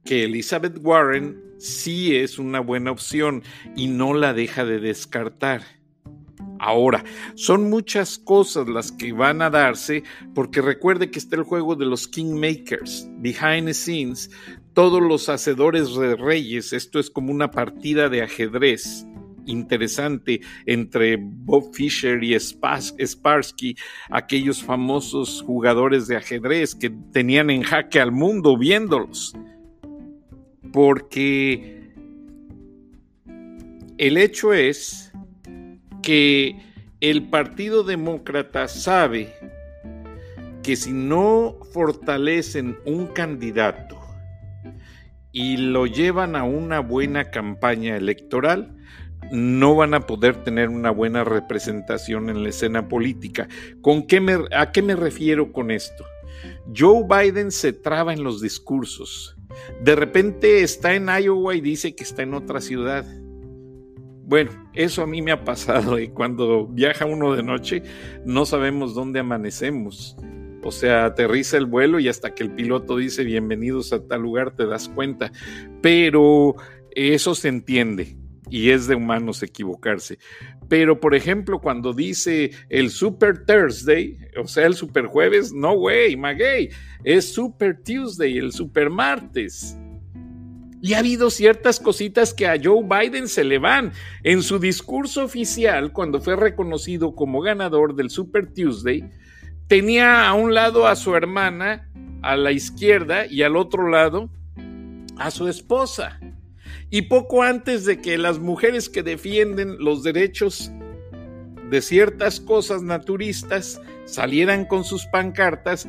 que 0.05 0.23
Elizabeth 0.25 0.77
Warren 0.81 1.41
sí 1.57 2.15
es 2.15 2.39
una 2.39 2.59
buena 2.59 2.91
opción 2.91 3.43
y 3.75 3.87
no 3.87 4.13
la 4.13 4.33
deja 4.33 4.65
de 4.65 4.79
descartar. 4.79 5.61
Ahora, 6.59 7.03
son 7.35 7.69
muchas 7.69 8.19
cosas 8.19 8.67
las 8.67 8.91
que 8.91 9.13
van 9.13 9.41
a 9.41 9.49
darse 9.49 10.03
porque 10.35 10.61
recuerde 10.61 11.09
que 11.09 11.19
está 11.19 11.35
el 11.35 11.43
juego 11.43 11.75
de 11.75 11.85
los 11.85 12.07
Kingmakers, 12.07 13.07
behind 13.17 13.65
the 13.65 13.73
scenes, 13.73 14.29
todos 14.73 15.01
los 15.01 15.27
hacedores 15.27 15.95
de 15.95 16.15
reyes, 16.15 16.71
esto 16.71 16.99
es 16.99 17.09
como 17.09 17.31
una 17.31 17.51
partida 17.51 18.09
de 18.09 18.21
ajedrez 18.21 19.05
interesante 19.45 20.41
entre 20.65 21.17
Bob 21.19 21.73
Fischer 21.73 22.23
y 22.23 22.37
Sparsky, 22.39 23.75
aquellos 24.09 24.63
famosos 24.63 25.41
jugadores 25.45 26.07
de 26.07 26.17
ajedrez 26.17 26.75
que 26.75 26.89
tenían 27.11 27.49
en 27.49 27.63
jaque 27.63 27.99
al 27.99 28.11
mundo 28.11 28.57
viéndolos. 28.57 29.33
Porque 30.71 31.91
el 33.97 34.17
hecho 34.17 34.53
es 34.53 35.11
que 36.01 36.55
el 37.01 37.29
Partido 37.29 37.83
Demócrata 37.83 38.67
sabe 38.67 39.33
que 40.63 40.75
si 40.75 40.93
no 40.93 41.57
fortalecen 41.73 42.77
un 42.85 43.07
candidato 43.07 43.99
y 45.31 45.57
lo 45.57 45.85
llevan 45.85 46.35
a 46.35 46.43
una 46.43 46.79
buena 46.79 47.31
campaña 47.31 47.95
electoral, 47.95 48.77
no 49.31 49.75
van 49.75 49.93
a 49.93 50.01
poder 50.01 50.43
tener 50.43 50.69
una 50.69 50.91
buena 50.91 51.23
representación 51.23 52.29
en 52.29 52.43
la 52.43 52.49
escena 52.49 52.87
política. 52.87 53.47
¿Con 53.81 54.07
qué 54.07 54.21
¿A 54.55 54.71
qué 54.71 54.81
me 54.81 54.95
refiero 54.95 55.51
con 55.51 55.71
esto? 55.71 56.05
Joe 56.75 57.03
Biden 57.07 57.51
se 57.51 57.73
traba 57.73 58.13
en 58.13 58.23
los 58.23 58.41
discursos. 58.41 59.37
De 59.81 59.95
repente 59.95 60.63
está 60.63 60.95
en 60.95 61.07
Iowa 61.07 61.55
y 61.55 61.61
dice 61.61 61.95
que 61.95 62.03
está 62.03 62.23
en 62.23 62.33
otra 62.33 62.61
ciudad. 62.61 63.05
Bueno, 64.23 64.51
eso 64.73 65.03
a 65.03 65.07
mí 65.07 65.21
me 65.21 65.31
ha 65.31 65.43
pasado 65.43 65.99
y 65.99 66.07
cuando 66.07 66.67
viaja 66.67 67.05
uno 67.05 67.33
de 67.33 67.43
noche 67.43 67.83
no 68.25 68.45
sabemos 68.45 68.93
dónde 68.93 69.19
amanecemos. 69.19 70.15
O 70.63 70.71
sea, 70.71 71.05
aterriza 71.05 71.57
el 71.57 71.65
vuelo 71.65 71.99
y 71.99 72.07
hasta 72.07 72.33
que 72.33 72.43
el 72.43 72.51
piloto 72.51 72.97
dice 72.97 73.23
bienvenidos 73.23 73.91
a 73.93 74.07
tal 74.07 74.21
lugar 74.21 74.55
te 74.55 74.65
das 74.67 74.89
cuenta. 74.89 75.31
Pero 75.81 76.55
eso 76.91 77.35
se 77.35 77.49
entiende 77.49 78.20
y 78.51 78.69
es 78.69 78.85
de 78.85 78.95
humanos 78.95 79.41
equivocarse. 79.41 80.19
Pero, 80.67 80.99
por 80.99 81.15
ejemplo, 81.15 81.59
cuando 81.59 81.93
dice 81.93 82.51
el 82.69 82.91
Super 82.91 83.45
Thursday, 83.45 84.17
o 84.39 84.47
sea, 84.47 84.67
el 84.67 84.75
Super 84.75 85.07
Jueves, 85.07 85.51
no, 85.53 85.75
güey, 85.75 86.15
maguey, 86.15 86.69
es 87.03 87.33
Super 87.33 87.81
Tuesday, 87.81 88.37
el 88.37 88.51
Super 88.51 88.89
Martes. 88.89 89.75
Y 90.81 90.93
ha 90.93 90.99
habido 90.99 91.29
ciertas 91.29 91.79
cositas 91.79 92.33
que 92.33 92.47
a 92.47 92.59
Joe 92.61 92.83
Biden 92.83 93.27
se 93.27 93.43
le 93.43 93.57
van. 93.57 93.93
En 94.23 94.43
su 94.43 94.59
discurso 94.59 95.23
oficial, 95.23 95.93
cuando 95.93 96.19
fue 96.19 96.35
reconocido 96.35 97.15
como 97.15 97.41
ganador 97.41 97.95
del 97.95 98.09
Super 98.09 98.51
Tuesday, 98.51 99.09
tenía 99.67 100.27
a 100.27 100.33
un 100.33 100.53
lado 100.53 100.87
a 100.87 100.95
su 100.95 101.15
hermana, 101.15 101.89
a 102.21 102.35
la 102.35 102.51
izquierda, 102.51 103.25
y 103.27 103.43
al 103.43 103.55
otro 103.55 103.89
lado 103.89 104.29
a 105.17 105.29
su 105.31 105.47
esposa. 105.47 106.19
Y 106.89 107.03
poco 107.03 107.43
antes 107.43 107.85
de 107.85 107.99
que 107.99 108.17
las 108.17 108.39
mujeres 108.39 108.89
que 108.89 109.03
defienden 109.03 109.77
los 109.79 110.03
derechos 110.03 110.71
de 111.69 111.81
ciertas 111.81 112.39
cosas 112.39 112.83
naturistas 112.83 113.81
salieran 114.05 114.65
con 114.65 114.83
sus 114.83 115.05
pancartas, 115.05 115.87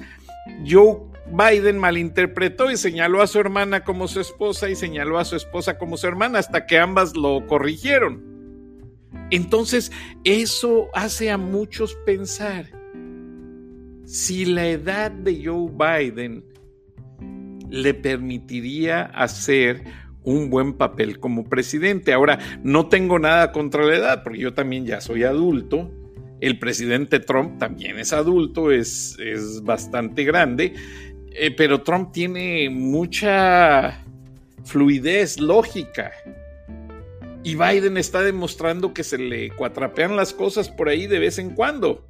Joe 0.68 0.98
Biden 1.26 1.78
malinterpretó 1.78 2.70
y 2.70 2.76
señaló 2.76 3.22
a 3.22 3.26
su 3.26 3.38
hermana 3.40 3.84
como 3.84 4.08
su 4.08 4.20
esposa 4.20 4.68
y 4.68 4.76
señaló 4.76 5.18
a 5.18 5.24
su 5.24 5.36
esposa 5.36 5.78
como 5.78 5.96
su 5.96 6.06
hermana 6.06 6.38
hasta 6.38 6.66
que 6.66 6.78
ambas 6.78 7.16
lo 7.16 7.46
corrigieron. 7.46 8.22
Entonces, 9.30 9.90
eso 10.24 10.88
hace 10.94 11.30
a 11.30 11.38
muchos 11.38 11.94
pensar 12.04 12.66
si 14.04 14.44
la 14.44 14.66
edad 14.66 15.10
de 15.10 15.42
Joe 15.44 15.70
Biden 15.70 16.44
le 17.70 17.94
permitiría 17.94 19.04
hacer 19.04 19.82
un 20.24 20.50
buen 20.50 20.74
papel 20.74 21.18
como 21.18 21.44
presidente. 21.44 22.12
Ahora, 22.12 22.38
no 22.62 22.88
tengo 22.88 23.18
nada 23.18 23.52
contra 23.52 23.84
la 23.84 23.96
edad, 23.96 24.22
porque 24.22 24.40
yo 24.40 24.54
también 24.54 24.86
ya 24.86 25.00
soy 25.00 25.24
adulto. 25.24 25.90
El 26.40 26.58
presidente 26.58 27.20
Trump 27.20 27.58
también 27.58 27.98
es 27.98 28.12
adulto, 28.12 28.72
es, 28.72 29.16
es 29.20 29.62
bastante 29.62 30.24
grande 30.24 30.74
eh, 31.34 31.50
pero 31.50 31.82
Trump 31.82 32.12
tiene 32.12 32.68
mucha 32.70 34.04
fluidez 34.64 35.40
lógica. 35.40 36.12
Y 37.42 37.56
Biden 37.56 37.96
está 37.96 38.22
demostrando 38.22 38.94
que 38.94 39.02
se 39.02 39.18
le 39.18 39.50
cuatrapean 39.50 40.14
las 40.16 40.32
cosas 40.32 40.68
por 40.68 40.88
ahí 40.88 41.06
de 41.06 41.18
vez 41.18 41.38
en 41.38 41.50
cuando. 41.50 42.06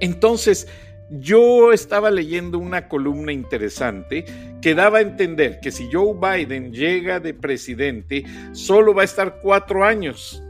Entonces, 0.00 0.66
yo 1.10 1.72
estaba 1.72 2.10
leyendo 2.10 2.58
una 2.58 2.88
columna 2.88 3.32
interesante 3.32 4.24
que 4.62 4.74
daba 4.74 4.98
a 4.98 5.02
entender 5.02 5.58
que 5.60 5.72
si 5.72 5.88
Joe 5.92 6.14
Biden 6.14 6.72
llega 6.72 7.20
de 7.20 7.34
presidente, 7.34 8.24
solo 8.52 8.94
va 8.94 9.02
a 9.02 9.04
estar 9.04 9.40
cuatro 9.42 9.84
años. 9.84 10.42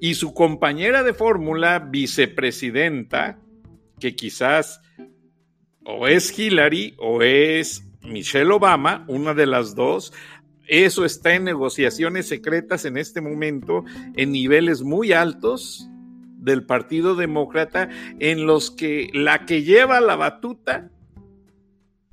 Y 0.00 0.14
su 0.14 0.34
compañera 0.34 1.02
de 1.02 1.14
fórmula, 1.14 1.78
vicepresidenta, 1.78 3.38
que 3.98 4.14
quizás 4.14 4.82
o 5.86 6.06
es 6.06 6.36
Hillary 6.38 6.94
o 6.98 7.22
es 7.22 7.84
Michelle 8.02 8.52
Obama, 8.52 9.04
una 9.08 9.34
de 9.34 9.46
las 9.46 9.74
dos. 9.74 10.12
Eso 10.66 11.04
está 11.04 11.34
en 11.34 11.44
negociaciones 11.44 12.28
secretas 12.28 12.84
en 12.84 12.96
este 12.96 13.20
momento 13.20 13.84
en 14.16 14.32
niveles 14.32 14.82
muy 14.82 15.12
altos 15.12 15.88
del 16.38 16.64
Partido 16.64 17.14
Demócrata 17.14 17.88
en 18.18 18.46
los 18.46 18.70
que 18.70 19.08
la 19.14 19.46
que 19.46 19.62
lleva 19.62 20.00
la 20.00 20.16
batuta 20.16 20.90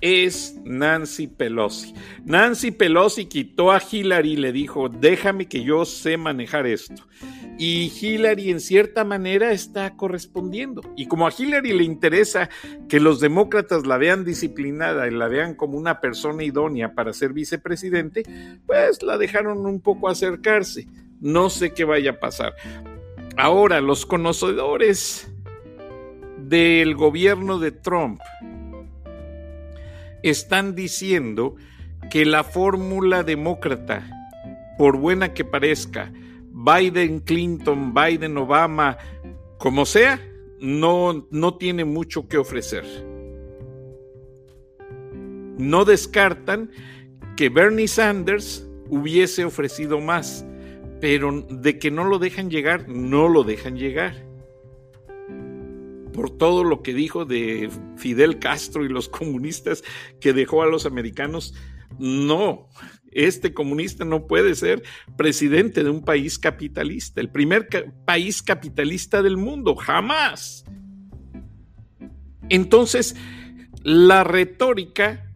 es 0.04 0.60
Nancy 0.66 1.28
Pelosi. 1.28 1.94
Nancy 2.26 2.72
Pelosi 2.72 3.28
quitó 3.28 3.72
a 3.72 3.82
Hillary 3.90 4.34
y 4.34 4.36
le 4.36 4.52
dijo, 4.52 4.90
déjame 4.90 5.48
que 5.48 5.64
yo 5.64 5.86
sé 5.86 6.18
manejar 6.18 6.68
esto. 6.68 7.08
Y 7.58 7.90
Hillary 8.02 8.52
en 8.52 8.60
cierta 8.60 9.06
manera 9.06 9.54
está 9.54 9.96
correspondiendo. 9.96 10.82
Y 10.98 11.08
como 11.08 11.26
a 11.26 11.32
Hillary 11.36 11.72
le 11.72 11.86
interesa 11.86 12.50
que 12.90 13.00
los 13.00 13.22
demócratas 13.22 13.88
la 13.88 13.98
vean 13.98 14.26
disciplinada 14.26 15.08
y 15.08 15.12
la 15.12 15.30
vean 15.30 15.56
como 15.56 15.78
una 15.78 16.02
persona 16.02 16.44
idónea 16.44 16.96
para 16.96 17.14
ser 17.14 17.32
vicepresidente, 17.32 18.24
pues 18.66 19.02
la 19.04 19.18
dejaron 19.18 19.66
un 19.66 19.80
poco 19.80 20.10
acercarse. 20.10 20.86
No 21.22 21.50
sé 21.50 21.74
qué 21.74 21.86
vaya 21.86 22.12
a 22.12 22.20
pasar. 22.20 22.56
Ahora, 23.38 23.80
los 23.80 24.06
conocedores 24.06 25.32
del 26.40 26.94
gobierno 26.94 27.58
de 27.58 27.72
Trump 27.72 28.20
están 30.24 30.74
diciendo 30.74 31.56
que 32.10 32.26
la 32.26 32.44
fórmula 32.44 33.24
demócrata, 33.24 34.10
por 34.78 34.98
buena 34.98 35.34
que 35.34 35.46
parezca, 35.46 36.12
Biden, 36.52 37.20
Clinton, 37.20 37.94
Biden, 37.94 38.38
Obama, 38.38 38.98
como 39.58 39.86
sea, 39.86 40.20
no, 40.60 41.28
no 41.30 41.58
tiene 41.58 41.86
mucho 41.86 42.28
que 42.28 42.38
ofrecer. 42.38 42.86
No 45.58 45.86
descartan 45.86 46.72
que 47.36 47.50
Bernie 47.50 47.88
Sanders 47.88 48.68
hubiese 48.90 49.46
ofrecido 49.46 50.00
más, 50.00 50.46
pero 51.02 51.46
de 51.50 51.80
que 51.80 51.92
no 51.92 52.06
lo 52.06 52.20
dejan 52.20 52.50
llegar, 52.50 52.88
no 52.88 53.28
lo 53.28 53.44
dejan 53.44 53.76
llegar. 53.76 54.33
Por 56.14 56.30
todo 56.38 56.64
lo 56.64 56.82
que 56.82 56.94
dijo 56.94 57.26
de 57.26 57.70
Fidel 57.98 58.40
Castro 58.40 58.86
y 58.86 58.90
los 58.90 59.10
comunistas 59.10 59.84
que 60.22 60.34
dejó 60.34 60.62
a 60.62 60.68
los 60.68 60.86
americanos, 60.86 61.54
no, 62.00 62.70
este 63.12 63.54
comunista 63.54 64.06
no 64.06 64.28
puede 64.28 64.56
ser 64.56 64.84
presidente 65.18 65.84
de 65.84 65.90
un 65.90 66.04
país 66.04 66.40
capitalista, 66.40 67.22
el 67.22 67.30
primer 67.30 67.68
país 68.06 68.42
capitalista 68.42 69.22
del 69.22 69.38
mundo, 69.38 69.76
jamás. 69.76 70.66
Entonces, 72.50 73.16
la 73.84 74.24
retórica 74.24 75.30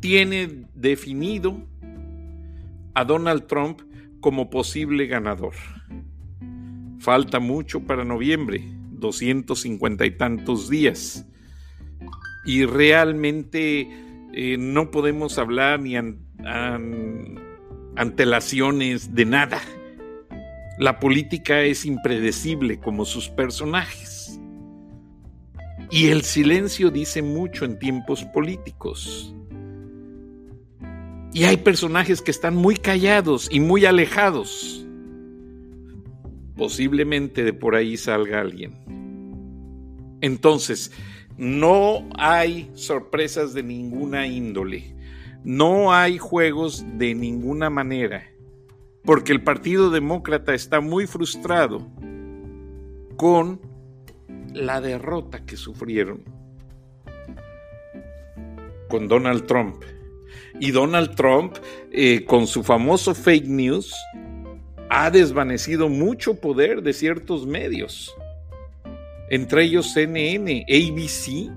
tiene 0.00 0.66
definido 0.74 1.66
a 2.94 3.04
Donald 3.04 3.46
Trump 3.46 3.82
como 4.20 4.50
posible 4.50 5.06
ganador. 5.06 5.54
Falta 6.98 7.40
mucho 7.40 7.80
para 7.80 8.04
noviembre, 8.04 8.64
250 9.02 10.06
y 10.06 10.10
tantos 10.12 10.70
días. 10.70 11.26
Y 12.46 12.64
realmente 12.64 13.88
eh, 14.32 14.56
no 14.58 14.90
podemos 14.90 15.36
hablar 15.36 15.80
ni 15.80 15.96
antelaciones 17.96 19.14
de 19.14 19.24
nada. 19.26 19.60
La 20.78 20.98
política 20.98 21.60
es 21.62 21.84
impredecible 21.84 22.80
como 22.80 23.04
sus 23.04 23.28
personajes. 23.28 24.40
Y 25.90 26.08
el 26.08 26.22
silencio 26.22 26.90
dice 26.90 27.20
mucho 27.20 27.66
en 27.66 27.78
tiempos 27.78 28.24
políticos. 28.24 29.34
Y 31.34 31.44
hay 31.44 31.58
personajes 31.58 32.22
que 32.22 32.30
están 32.30 32.56
muy 32.56 32.76
callados 32.76 33.48
y 33.50 33.60
muy 33.60 33.84
alejados. 33.84 34.86
Posiblemente 36.56 37.44
de 37.44 37.52
por 37.52 37.74
ahí 37.74 37.96
salga 37.96 38.40
alguien. 38.40 38.74
Entonces, 40.20 40.92
no 41.36 42.08
hay 42.16 42.70
sorpresas 42.74 43.54
de 43.54 43.62
ninguna 43.62 44.26
índole. 44.26 44.94
No 45.44 45.92
hay 45.92 46.18
juegos 46.18 46.84
de 46.98 47.14
ninguna 47.14 47.70
manera. 47.70 48.24
Porque 49.04 49.32
el 49.32 49.42
Partido 49.42 49.90
Demócrata 49.90 50.54
está 50.54 50.80
muy 50.80 51.06
frustrado 51.06 51.88
con 53.16 53.60
la 54.52 54.80
derrota 54.80 55.44
que 55.44 55.56
sufrieron 55.56 56.22
con 58.92 59.08
Donald 59.08 59.46
Trump. 59.46 59.82
Y 60.60 60.70
Donald 60.70 61.14
Trump, 61.14 61.56
eh, 61.90 62.26
con 62.26 62.46
su 62.46 62.62
famoso 62.62 63.14
fake 63.14 63.46
news, 63.46 63.94
ha 64.94 65.10
desvanecido 65.10 65.88
mucho 65.88 66.34
poder 66.34 66.82
de 66.82 66.92
ciertos 66.92 67.46
medios 67.46 68.14
entre 69.30 69.64
ellos 69.64 69.94
CNN, 69.94 70.66
ABC. 70.68 71.50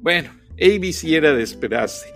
Bueno, 0.00 0.30
ABC 0.52 1.12
era 1.12 1.34
de 1.34 1.42
esperarse. 1.42 2.06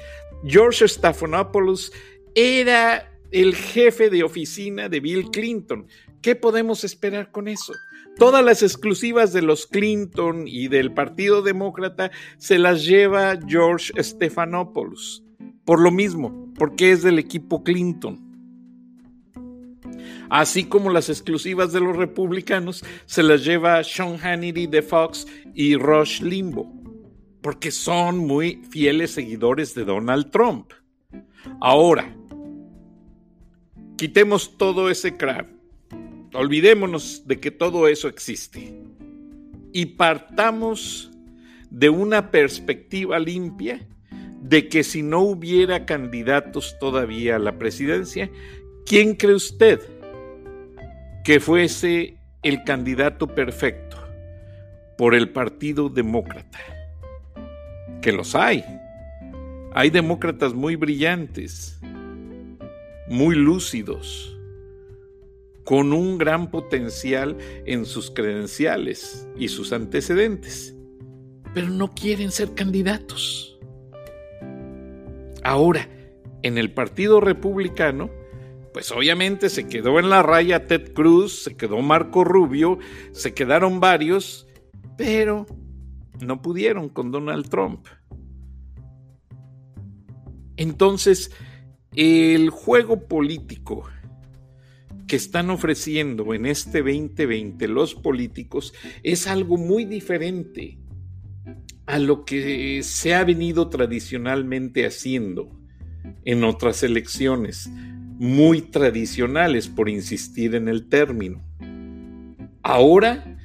George 0.46 0.88
Stephanopoulos 0.88 1.92
era 2.34 3.12
el 3.30 3.54
jefe 3.54 4.08
de 4.08 4.22
oficina 4.22 4.88
de 4.88 5.00
Bill 5.00 5.30
Clinton. 5.30 5.86
¿Qué 6.22 6.34
podemos 6.34 6.82
esperar 6.82 7.30
con 7.30 7.46
eso? 7.48 7.74
Todas 8.16 8.42
las 8.42 8.62
exclusivas 8.62 9.34
de 9.34 9.42
los 9.42 9.66
Clinton 9.66 10.44
y 10.48 10.68
del 10.68 10.94
Partido 10.94 11.42
Demócrata 11.42 12.10
se 12.38 12.58
las 12.58 12.86
lleva 12.86 13.38
George 13.46 13.92
Stephanopoulos. 14.02 15.22
Por 15.66 15.78
lo 15.78 15.90
mismo, 15.90 16.50
porque 16.58 16.92
es 16.92 17.02
del 17.02 17.18
equipo 17.18 17.62
Clinton 17.62 18.27
así 20.30 20.64
como 20.64 20.90
las 20.90 21.08
exclusivas 21.08 21.72
de 21.72 21.80
los 21.80 21.96
republicanos 21.96 22.84
se 23.06 23.22
las 23.22 23.44
lleva 23.44 23.82
Sean 23.84 24.18
Hannity 24.18 24.66
de 24.66 24.82
Fox 24.82 25.26
y 25.54 25.76
Rush 25.76 26.22
Limbo, 26.22 26.72
porque 27.42 27.70
son 27.70 28.18
muy 28.18 28.62
fieles 28.70 29.12
seguidores 29.12 29.74
de 29.74 29.84
Donald 29.84 30.30
Trump. 30.30 30.72
Ahora, 31.60 32.14
quitemos 33.96 34.56
todo 34.56 34.90
ese 34.90 35.16
crap, 35.16 35.48
olvidémonos 36.34 37.26
de 37.26 37.40
que 37.40 37.50
todo 37.50 37.88
eso 37.88 38.08
existe. 38.08 38.74
Y 39.72 39.86
partamos 39.86 41.10
de 41.70 41.90
una 41.90 42.30
perspectiva 42.30 43.18
limpia 43.18 43.86
de 44.40 44.68
que 44.68 44.82
si 44.82 45.02
no 45.02 45.20
hubiera 45.20 45.84
candidatos 45.84 46.76
todavía 46.78 47.36
a 47.36 47.38
la 47.38 47.58
presidencia, 47.58 48.30
¿quién 48.86 49.14
cree 49.14 49.34
usted 49.34 49.97
que 51.28 51.40
fuese 51.40 52.16
el 52.42 52.64
candidato 52.64 53.26
perfecto 53.26 53.98
por 54.96 55.14
el 55.14 55.28
Partido 55.28 55.90
Demócrata? 55.90 56.58
Que 58.00 58.12
los 58.12 58.34
hay. 58.34 58.64
Hay 59.74 59.90
demócratas 59.90 60.54
muy 60.54 60.76
brillantes, 60.76 61.78
muy 63.08 63.34
lúcidos, 63.34 64.38
con 65.64 65.92
un 65.92 66.16
gran 66.16 66.50
potencial 66.50 67.36
en 67.66 67.84
sus 67.84 68.10
credenciales 68.10 69.28
y 69.36 69.48
sus 69.48 69.74
antecedentes, 69.74 70.74
pero 71.52 71.68
no 71.68 71.92
quieren 71.92 72.30
ser 72.30 72.54
candidatos. 72.54 73.60
Ahora, 75.42 75.90
en 76.42 76.56
el 76.56 76.72
Partido 76.72 77.20
Republicano, 77.20 78.17
pues 78.72 78.90
obviamente 78.92 79.48
se 79.50 79.66
quedó 79.66 79.98
en 79.98 80.10
la 80.10 80.22
raya 80.22 80.66
Ted 80.66 80.92
Cruz, 80.92 81.44
se 81.44 81.56
quedó 81.56 81.80
Marco 81.80 82.24
Rubio, 82.24 82.78
se 83.12 83.34
quedaron 83.34 83.80
varios, 83.80 84.46
pero 84.96 85.46
no 86.20 86.42
pudieron 86.42 86.88
con 86.88 87.10
Donald 87.10 87.48
Trump. 87.48 87.86
Entonces, 90.56 91.30
el 91.94 92.50
juego 92.50 93.06
político 93.06 93.84
que 95.06 95.16
están 95.16 95.50
ofreciendo 95.50 96.34
en 96.34 96.46
este 96.46 96.82
2020 96.82 97.66
los 97.68 97.94
políticos 97.94 98.74
es 99.02 99.26
algo 99.26 99.56
muy 99.56 99.84
diferente 99.84 100.78
a 101.86 101.98
lo 101.98 102.24
que 102.26 102.82
se 102.82 103.14
ha 103.14 103.24
venido 103.24 103.70
tradicionalmente 103.70 104.84
haciendo 104.84 105.58
en 106.24 106.44
otras 106.44 106.82
elecciones, 106.82 107.70
muy 108.18 108.60
tradicionales 108.62 109.68
por 109.68 109.88
insistir 109.88 110.54
en 110.54 110.68
el 110.68 110.88
término. 110.88 111.40
Ahora, 112.62 113.38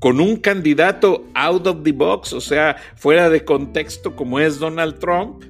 con 0.00 0.20
un 0.20 0.36
candidato 0.36 1.26
out 1.34 1.66
of 1.66 1.82
the 1.84 1.92
box, 1.92 2.32
o 2.32 2.40
sea, 2.40 2.76
fuera 2.96 3.30
de 3.30 3.44
contexto 3.44 4.16
como 4.16 4.40
es 4.40 4.58
Donald 4.58 4.98
Trump, 4.98 5.44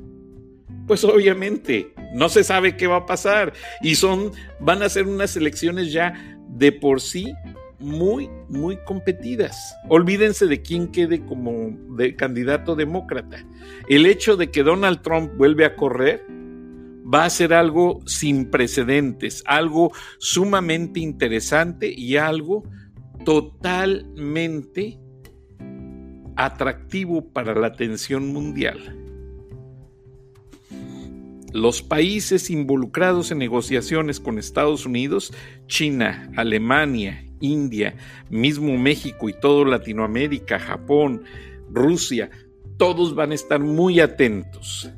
pues 0.87 1.05
obviamente 1.05 1.95
no 2.15 2.29
se 2.29 2.45
sabe 2.45 2.77
qué 2.77 2.87
va 2.87 2.97
a 2.97 3.07
pasar 3.07 3.53
y 3.81 3.95
son 3.95 4.33
van 4.59 4.83
a 4.83 4.89
ser 4.89 5.07
unas 5.07 5.37
elecciones 5.37 5.93
ya 5.93 6.15
de 6.49 6.73
por 6.73 7.01
sí 7.01 7.33
muy 7.79 8.29
muy 8.49 8.77
competidas. 8.85 9.75
Olvídense 9.89 10.47
de 10.47 10.61
quién 10.61 10.89
quede 10.89 11.25
como 11.25 11.71
de 11.97 12.17
candidato 12.17 12.75
demócrata. 12.75 13.45
El 13.89 14.05
hecho 14.05 14.37
de 14.37 14.51
que 14.51 14.65
Donald 14.65 15.01
Trump 15.03 15.33
vuelve 15.37 15.65
a 15.65 15.77
correr 15.77 16.27
va 17.13 17.25
a 17.25 17.31
ser 17.31 17.53
algo 17.53 18.01
sin 18.07 18.51
precedentes, 18.51 19.43
algo 19.47 19.93
sumamente 20.19 21.01
interesante 21.01 21.93
y 21.93 22.17
algo 22.17 22.63
totalmente 23.25 24.99
atractivo 26.37 27.33
para 27.33 27.55
la 27.55 27.69
atención 27.69 28.33
mundial. 28.33 28.97
Los 31.53 31.83
países 31.83 32.49
involucrados 32.49 33.33
en 33.33 33.39
negociaciones 33.39 34.21
con 34.21 34.39
Estados 34.39 34.87
Unidos, 34.87 35.35
China, 35.67 36.31
Alemania, 36.37 37.27
India, 37.41 37.97
mismo 38.29 38.79
México 38.79 39.29
y 39.29 39.33
todo 39.33 39.65
Latinoamérica, 39.65 40.61
Japón, 40.61 41.25
Rusia, 41.69 42.31
todos 42.77 43.15
van 43.15 43.33
a 43.33 43.35
estar 43.35 43.59
muy 43.61 43.99
atentos 43.99 44.91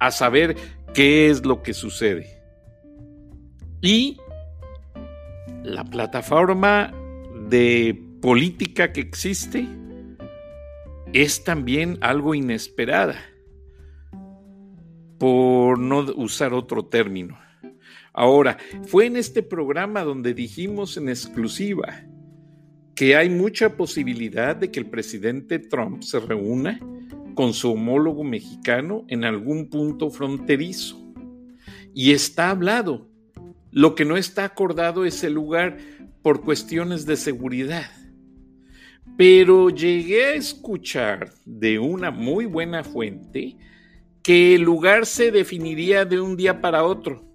a 0.00 0.10
saber 0.10 0.56
qué 0.94 1.28
es 1.28 1.44
lo 1.44 1.62
que 1.62 1.74
sucede. 1.74 2.40
Y 3.82 4.16
la 5.62 5.84
plataforma 5.84 6.94
de 7.48 8.00
política 8.22 8.92
que 8.92 9.00
existe 9.00 9.66
es 11.12 11.44
también 11.44 11.98
algo 12.00 12.34
inesperada 12.34 13.16
por 15.18 15.78
no 15.78 16.00
usar 16.16 16.54
otro 16.54 16.86
término. 16.86 17.38
Ahora, 18.12 18.56
fue 18.86 19.06
en 19.06 19.16
este 19.16 19.42
programa 19.42 20.02
donde 20.02 20.34
dijimos 20.34 20.96
en 20.96 21.08
exclusiva 21.08 22.04
que 22.94 23.16
hay 23.16 23.28
mucha 23.28 23.76
posibilidad 23.76 24.54
de 24.54 24.70
que 24.70 24.78
el 24.78 24.86
presidente 24.86 25.58
Trump 25.58 26.02
se 26.02 26.20
reúna 26.20 26.78
con 27.34 27.52
su 27.52 27.72
homólogo 27.72 28.24
mexicano 28.24 29.04
en 29.08 29.24
algún 29.24 29.68
punto 29.68 30.10
fronterizo. 30.10 31.00
Y 31.92 32.12
está 32.12 32.50
hablado. 32.50 33.08
Lo 33.70 33.94
que 33.94 34.04
no 34.04 34.16
está 34.16 34.44
acordado 34.44 35.04
es 35.04 35.24
el 35.24 35.34
lugar 35.34 35.78
por 36.22 36.42
cuestiones 36.42 37.06
de 37.06 37.16
seguridad. 37.16 37.90
Pero 39.16 39.70
llegué 39.70 40.24
a 40.24 40.34
escuchar 40.34 41.32
de 41.44 41.78
una 41.78 42.10
muy 42.10 42.46
buena 42.46 42.82
fuente 42.82 43.56
que 44.22 44.54
el 44.54 44.62
lugar 44.62 45.06
se 45.06 45.30
definiría 45.30 46.04
de 46.04 46.20
un 46.20 46.36
día 46.36 46.60
para 46.60 46.84
otro. 46.84 47.33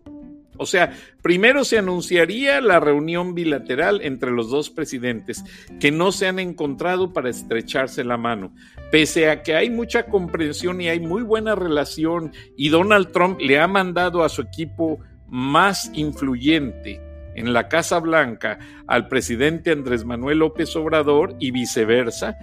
O 0.60 0.66
sea, 0.66 0.94
primero 1.22 1.64
se 1.64 1.80
anunciaría 1.80 2.62
la 2.62 2.80
reunión 2.80 3.34
bilateral 3.34 4.02
entre 4.04 4.30
los 4.30 4.50
dos 4.50 4.70
presidentes, 4.70 5.44
que 5.80 5.90
no 5.90 6.12
se 6.12 6.28
han 6.28 6.38
encontrado 6.38 7.14
para 7.14 7.30
estrecharse 7.30 8.04
la 8.04 8.18
mano. 8.18 8.54
Pese 8.92 9.30
a 9.30 9.42
que 9.42 9.56
hay 9.56 9.70
mucha 9.70 10.06
comprensión 10.06 10.82
y 10.82 10.90
hay 10.90 11.00
muy 11.00 11.24
buena 11.24 11.56
relación, 11.56 12.34
y 12.58 12.70
Donald 12.70 13.12
Trump 13.12 13.40
le 13.40 13.60
ha 13.60 13.68
mandado 13.68 14.24
a 14.24 14.30
su 14.30 14.42
equipo 14.42 15.00
más 15.30 15.90
influyente 15.94 17.02
en 17.36 17.54
la 17.54 17.70
Casa 17.70 18.00
Blanca 18.00 18.60
al 18.86 19.08
presidente 19.08 19.72
Andrés 19.72 20.04
Manuel 20.04 20.40
López 20.40 20.76
Obrador 20.76 21.36
y 21.40 21.52
viceversa, 21.52 22.38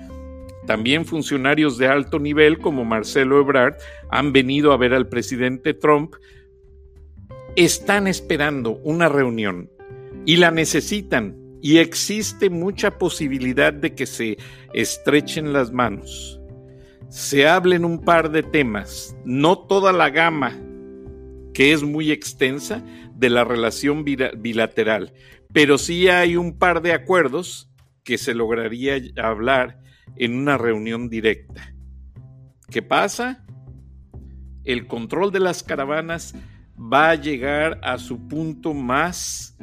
también 0.66 1.04
funcionarios 1.04 1.78
de 1.78 1.86
alto 1.86 2.18
nivel 2.18 2.58
como 2.58 2.84
Marcelo 2.84 3.40
Ebrard 3.40 3.76
han 4.10 4.32
venido 4.32 4.72
a 4.72 4.76
ver 4.76 4.94
al 4.94 5.08
presidente 5.08 5.74
Trump. 5.74 6.14
Están 7.56 8.06
esperando 8.06 8.72
una 8.84 9.08
reunión 9.08 9.70
y 10.26 10.36
la 10.36 10.50
necesitan 10.50 11.38
y 11.62 11.78
existe 11.78 12.50
mucha 12.50 12.98
posibilidad 12.98 13.72
de 13.72 13.94
que 13.94 14.04
se 14.04 14.36
estrechen 14.74 15.54
las 15.54 15.72
manos. 15.72 16.38
Se 17.08 17.48
hablen 17.48 17.86
un 17.86 18.04
par 18.04 18.30
de 18.30 18.42
temas, 18.42 19.16
no 19.24 19.58
toda 19.58 19.94
la 19.94 20.10
gama 20.10 20.60
que 21.54 21.72
es 21.72 21.82
muy 21.82 22.10
extensa 22.10 22.84
de 23.14 23.30
la 23.30 23.42
relación 23.42 24.04
bilateral, 24.04 25.14
pero 25.50 25.78
sí 25.78 26.08
hay 26.08 26.36
un 26.36 26.58
par 26.58 26.82
de 26.82 26.92
acuerdos 26.92 27.70
que 28.04 28.18
se 28.18 28.34
lograría 28.34 29.00
hablar 29.16 29.80
en 30.16 30.36
una 30.36 30.58
reunión 30.58 31.08
directa. 31.08 31.74
¿Qué 32.70 32.82
pasa? 32.82 33.46
El 34.64 34.86
control 34.86 35.32
de 35.32 35.40
las 35.40 35.62
caravanas 35.62 36.34
va 36.92 37.10
a 37.10 37.14
llegar 37.14 37.80
a 37.82 37.98
su 37.98 38.28
punto 38.28 38.74
más 38.74 39.56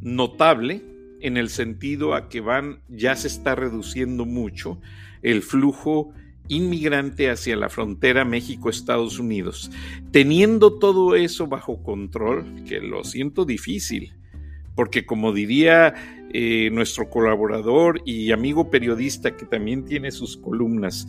notable 0.00 0.82
en 1.20 1.36
el 1.36 1.48
sentido 1.48 2.14
a 2.14 2.28
que 2.28 2.40
van 2.40 2.80
ya 2.88 3.16
se 3.16 3.28
está 3.28 3.54
reduciendo 3.54 4.26
mucho 4.26 4.80
el 5.22 5.42
flujo 5.42 6.12
inmigrante 6.48 7.30
hacia 7.30 7.56
la 7.56 7.70
frontera 7.70 8.24
México-Estados 8.24 9.18
Unidos. 9.18 9.70
Teniendo 10.10 10.78
todo 10.78 11.14
eso 11.14 11.46
bajo 11.46 11.82
control, 11.82 12.64
que 12.68 12.80
lo 12.80 13.04
siento 13.04 13.46
difícil, 13.46 14.12
porque 14.74 15.06
como 15.06 15.32
diría 15.32 15.94
eh, 16.30 16.68
nuestro 16.72 17.08
colaborador 17.08 18.02
y 18.04 18.32
amigo 18.32 18.70
periodista 18.70 19.36
que 19.36 19.46
también 19.46 19.84
tiene 19.84 20.10
sus 20.10 20.36
columnas 20.36 21.06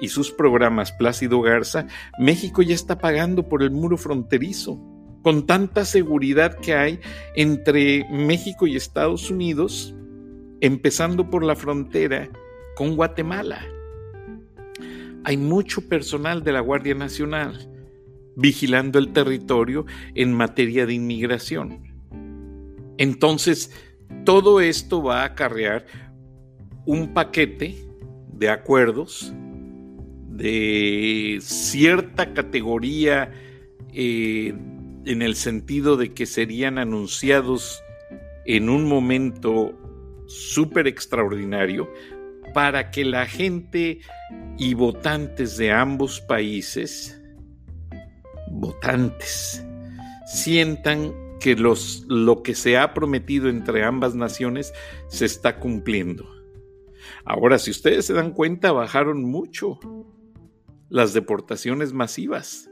y 0.00 0.08
sus 0.08 0.32
programas, 0.32 0.92
Plácido 0.92 1.40
Garza, 1.42 1.86
México 2.18 2.62
ya 2.62 2.74
está 2.74 2.98
pagando 2.98 3.48
por 3.48 3.62
el 3.62 3.70
muro 3.70 3.96
fronterizo, 3.96 4.80
con 5.22 5.46
tanta 5.46 5.84
seguridad 5.84 6.58
que 6.58 6.74
hay 6.74 7.00
entre 7.34 8.06
México 8.10 8.66
y 8.66 8.76
Estados 8.76 9.30
Unidos, 9.30 9.94
empezando 10.60 11.30
por 11.30 11.44
la 11.44 11.56
frontera 11.56 12.28
con 12.76 12.96
Guatemala. 12.96 13.64
Hay 15.24 15.36
mucho 15.36 15.88
personal 15.88 16.42
de 16.42 16.52
la 16.52 16.60
Guardia 16.60 16.94
Nacional 16.94 17.68
vigilando 18.34 18.98
el 18.98 19.12
territorio 19.12 19.86
en 20.14 20.32
materia 20.32 20.86
de 20.86 20.94
inmigración. 20.94 21.80
Entonces, 22.98 23.72
todo 24.24 24.60
esto 24.60 25.02
va 25.02 25.22
a 25.22 25.26
acarrear 25.26 25.86
un 26.86 27.14
paquete 27.14 27.76
de 28.32 28.48
acuerdos 28.48 29.32
de 30.28 31.38
cierta 31.40 32.32
categoría 32.32 33.30
eh, 33.92 34.54
en 35.04 35.22
el 35.22 35.34
sentido 35.34 35.96
de 35.96 36.12
que 36.12 36.26
serían 36.26 36.78
anunciados 36.78 37.82
en 38.44 38.68
un 38.68 38.84
momento 38.88 39.78
súper 40.26 40.86
extraordinario 40.86 41.92
para 42.54 42.90
que 42.90 43.04
la 43.04 43.26
gente 43.26 44.00
y 44.58 44.74
votantes 44.74 45.56
de 45.56 45.70
ambos 45.70 46.20
países 46.20 47.20
votantes 48.50 49.64
sientan 50.26 51.14
que 51.40 51.56
los, 51.56 52.04
lo 52.08 52.42
que 52.42 52.54
se 52.54 52.76
ha 52.76 52.94
prometido 52.94 53.48
entre 53.48 53.84
ambas 53.84 54.14
naciones 54.14 54.72
se 55.08 55.24
está 55.24 55.58
cumpliendo. 55.58 56.28
Ahora, 57.24 57.58
si 57.58 57.70
ustedes 57.70 58.06
se 58.06 58.12
dan 58.12 58.32
cuenta, 58.32 58.72
bajaron 58.72 59.24
mucho 59.24 59.80
las 60.88 61.14
deportaciones 61.14 61.92
masivas 61.92 62.68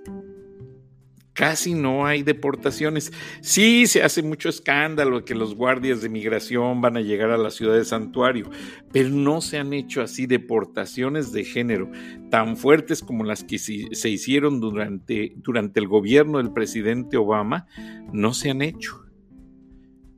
casi 1.41 1.73
no 1.73 2.05
hay 2.05 2.23
deportaciones. 2.23 3.15
Sí, 3.41 3.87
se 3.87 4.03
hace 4.03 4.23
mucho 4.23 4.51
escándalo 4.51 5.25
que 5.25 5.35
los 5.35 5.55
guardias 5.55 6.03
de 6.03 6.11
migración 6.11 6.83
van 6.83 6.99
a 6.99 7.01
llegar 7.01 7.31
a 7.31 7.39
la 7.39 7.51
ciudad 7.51 7.77
de 7.77 7.87
Santuario, 7.87 8.51
pero 8.93 9.09
no 9.09 9.41
se 9.41 9.57
han 9.57 9.73
hecho 9.73 10.03
así 10.03 10.27
deportaciones 10.27 11.33
de 11.33 11.45
género 11.45 11.91
tan 12.31 12.59
fuertes 12.59 13.01
como 13.01 13.25
las 13.25 13.43
que 13.43 13.59
se 13.59 14.09
hicieron 14.11 14.61
durante, 14.61 15.33
durante 15.37 15.81
el 15.81 15.89
gobierno 15.89 16.37
del 16.37 16.53
presidente 16.53 17.17
Obama, 17.17 17.67
no 18.13 18.35
se 18.35 18.51
han 18.51 18.61
hecho. 18.61 19.07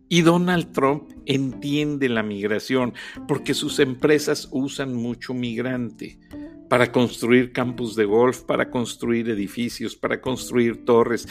Y 0.09 0.23
Donald 0.23 0.73
Trump 0.73 1.05
entiende 1.27 2.09
la 2.09 2.25
migración 2.25 2.95
porque 3.29 3.55
sus 3.55 3.79
empresas 3.79 4.49
usan 4.51 4.93
mucho 4.93 5.35
migrante 5.35 6.19
para 6.73 6.91
construir 6.91 7.53
campos 7.53 7.97
de 7.97 8.07
golf, 8.07 8.45
para 8.45 8.71
construir 8.71 9.29
edificios, 9.29 9.95
para 9.95 10.23
construir 10.23 10.87
torres, 10.87 11.29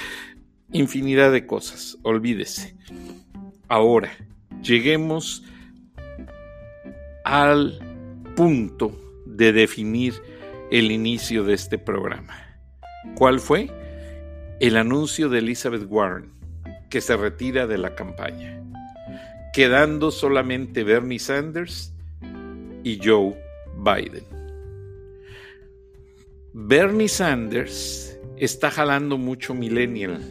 infinidad 0.72 1.32
de 1.32 1.48
cosas, 1.48 1.98
olvídese. 2.04 2.76
Ahora, 3.68 4.12
lleguemos 4.62 5.44
al 7.26 7.80
punto 8.36 8.96
de 9.26 9.52
definir 9.52 10.14
el 10.70 10.92
inicio 10.92 11.44
de 11.44 11.56
este 11.56 11.80
programa. 11.80 12.60
¿Cuál 13.16 13.40
fue? 13.40 13.72
El 14.60 14.78
anuncio 14.78 15.28
de 15.28 15.40
Elizabeth 15.40 15.88
Warren, 15.90 16.32
que 16.92 17.02
se 17.02 17.18
retira 17.18 17.66
de 17.66 17.80
la 17.80 17.96
campaña, 17.96 18.64
quedando 19.54 20.12
solamente 20.12 20.84
Bernie 20.84 21.18
Sanders 21.18 21.96
y 22.84 23.00
Joe 23.04 23.36
Biden. 23.84 24.41
Bernie 26.54 27.08
Sanders 27.08 28.20
está 28.36 28.70
jalando 28.70 29.18
mucho 29.18 29.54
millennial 29.54 30.22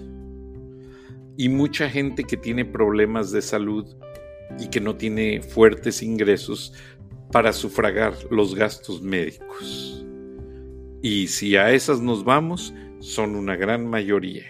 y 1.39 1.49
mucha 1.49 1.89
gente 1.89 2.25
que 2.25 2.37
tiene 2.37 2.67
problemas 2.67 3.33
de 3.33 3.41
salud 3.41 3.87
y 4.59 4.69
que 4.69 4.83
no 4.83 4.97
tiene 4.97 5.41
fuertes 5.41 6.03
ingresos 6.03 6.75
para 7.33 7.55
sufragar 7.55 8.13
los 8.31 8.55
gastos 8.55 9.01
médicos. 9.01 10.05
Y 11.01 11.29
si 11.29 11.57
a 11.57 11.73
esas 11.73 12.03
nos 12.03 12.23
vamos, 12.23 12.75
son 12.99 13.35
una 13.35 13.57
gran 13.57 13.87
mayoría. 13.87 14.45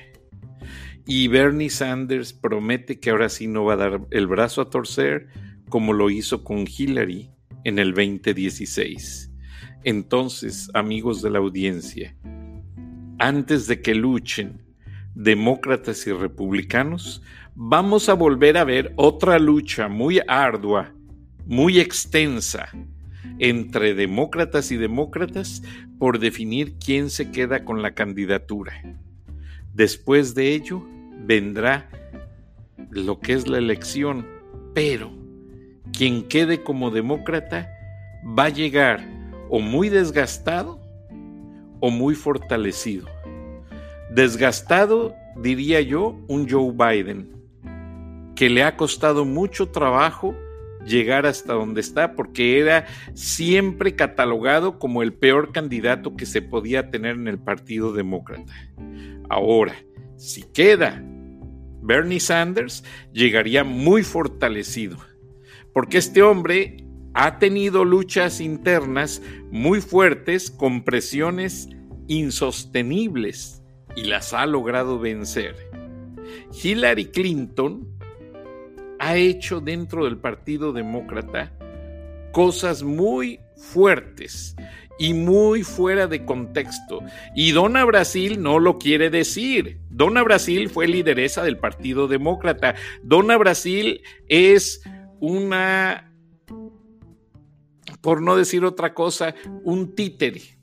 Y 1.06 1.28
Bernie 1.28 1.70
Sanders 1.70 2.32
promete 2.32 2.98
que 2.98 3.10
ahora 3.10 3.28
sí 3.28 3.46
no 3.46 3.64
va 3.64 3.74
a 3.74 3.76
dar 3.76 4.00
el 4.10 4.26
brazo 4.26 4.60
a 4.60 4.70
torcer 4.70 5.28
como 5.68 5.92
lo 5.92 6.10
hizo 6.10 6.42
con 6.42 6.66
Hillary 6.66 7.30
en 7.62 7.78
el 7.78 7.94
2016 7.94 9.29
entonces, 9.84 10.70
amigos 10.74 11.22
de 11.22 11.30
la 11.30 11.38
audiencia, 11.38 12.14
antes 13.18 13.66
de 13.66 13.80
que 13.80 13.94
luchen 13.94 14.62
demócratas 15.14 16.06
y 16.06 16.12
republicanos, 16.12 17.22
vamos 17.54 18.08
a 18.08 18.14
volver 18.14 18.56
a 18.56 18.64
ver 18.64 18.92
otra 18.96 19.38
lucha 19.38 19.88
muy 19.88 20.20
ardua, 20.26 20.92
muy 21.46 21.80
extensa 21.80 22.70
entre 23.38 23.94
demócratas 23.94 24.70
y 24.70 24.76
demócratas 24.76 25.62
por 25.98 26.18
definir 26.18 26.74
quién 26.74 27.10
se 27.10 27.30
queda 27.30 27.64
con 27.64 27.82
la 27.82 27.94
candidatura. 27.94 28.72
Después 29.74 30.34
de 30.34 30.54
ello 30.54 30.86
vendrá 31.26 31.88
lo 32.90 33.20
que 33.20 33.32
es 33.32 33.48
la 33.48 33.58
elección, 33.58 34.26
pero 34.74 35.10
quien 35.92 36.28
quede 36.28 36.62
como 36.62 36.90
demócrata 36.90 37.70
va 38.38 38.44
a 38.44 38.50
llegar 38.50 39.19
o 39.50 39.58
muy 39.58 39.88
desgastado 39.88 40.80
o 41.80 41.90
muy 41.90 42.14
fortalecido. 42.14 43.08
Desgastado, 44.10 45.14
diría 45.36 45.80
yo, 45.80 46.18
un 46.28 46.48
Joe 46.48 46.72
Biden, 46.72 47.32
que 48.36 48.48
le 48.48 48.62
ha 48.62 48.76
costado 48.76 49.24
mucho 49.24 49.68
trabajo 49.68 50.34
llegar 50.86 51.26
hasta 51.26 51.52
donde 51.52 51.80
está, 51.80 52.14
porque 52.14 52.58
era 52.60 52.86
siempre 53.12 53.96
catalogado 53.96 54.78
como 54.78 55.02
el 55.02 55.12
peor 55.12 55.52
candidato 55.52 56.16
que 56.16 56.26
se 56.26 56.42
podía 56.42 56.90
tener 56.90 57.16
en 57.16 57.28
el 57.28 57.38
Partido 57.38 57.92
Demócrata. 57.92 58.52
Ahora, 59.28 59.74
si 60.16 60.42
queda 60.42 61.02
Bernie 61.82 62.20
Sanders, 62.20 62.84
llegaría 63.12 63.64
muy 63.64 64.02
fortalecido, 64.04 64.96
porque 65.72 65.98
este 65.98 66.22
hombre 66.22 66.84
ha 67.14 67.38
tenido 67.38 67.84
luchas 67.84 68.40
internas 68.40 69.22
muy 69.50 69.80
fuertes 69.80 70.50
con 70.50 70.84
presiones 70.84 71.68
insostenibles 72.06 73.62
y 73.96 74.04
las 74.04 74.32
ha 74.32 74.46
logrado 74.46 74.98
vencer. 74.98 75.56
Hillary 76.62 77.06
Clinton 77.06 77.88
ha 78.98 79.16
hecho 79.16 79.60
dentro 79.60 80.04
del 80.04 80.18
Partido 80.18 80.72
Demócrata 80.72 81.52
cosas 82.32 82.82
muy 82.82 83.40
fuertes 83.56 84.54
y 84.98 85.14
muy 85.14 85.62
fuera 85.62 86.06
de 86.06 86.24
contexto. 86.24 87.00
Y 87.34 87.52
Donna 87.52 87.84
Brasil 87.84 88.42
no 88.42 88.58
lo 88.58 88.78
quiere 88.78 89.08
decir. 89.08 89.80
Donna 89.88 90.22
Brasil 90.22 90.68
fue 90.68 90.86
lideresa 90.86 91.42
del 91.42 91.56
Partido 91.56 92.06
Demócrata. 92.06 92.74
Donna 93.02 93.36
Brasil 93.38 94.02
es 94.28 94.82
una 95.18 96.09
por 98.00 98.22
no 98.22 98.36
decir 98.36 98.64
otra 98.64 98.94
cosa, 98.94 99.34
un 99.64 99.94
títere 99.94 100.60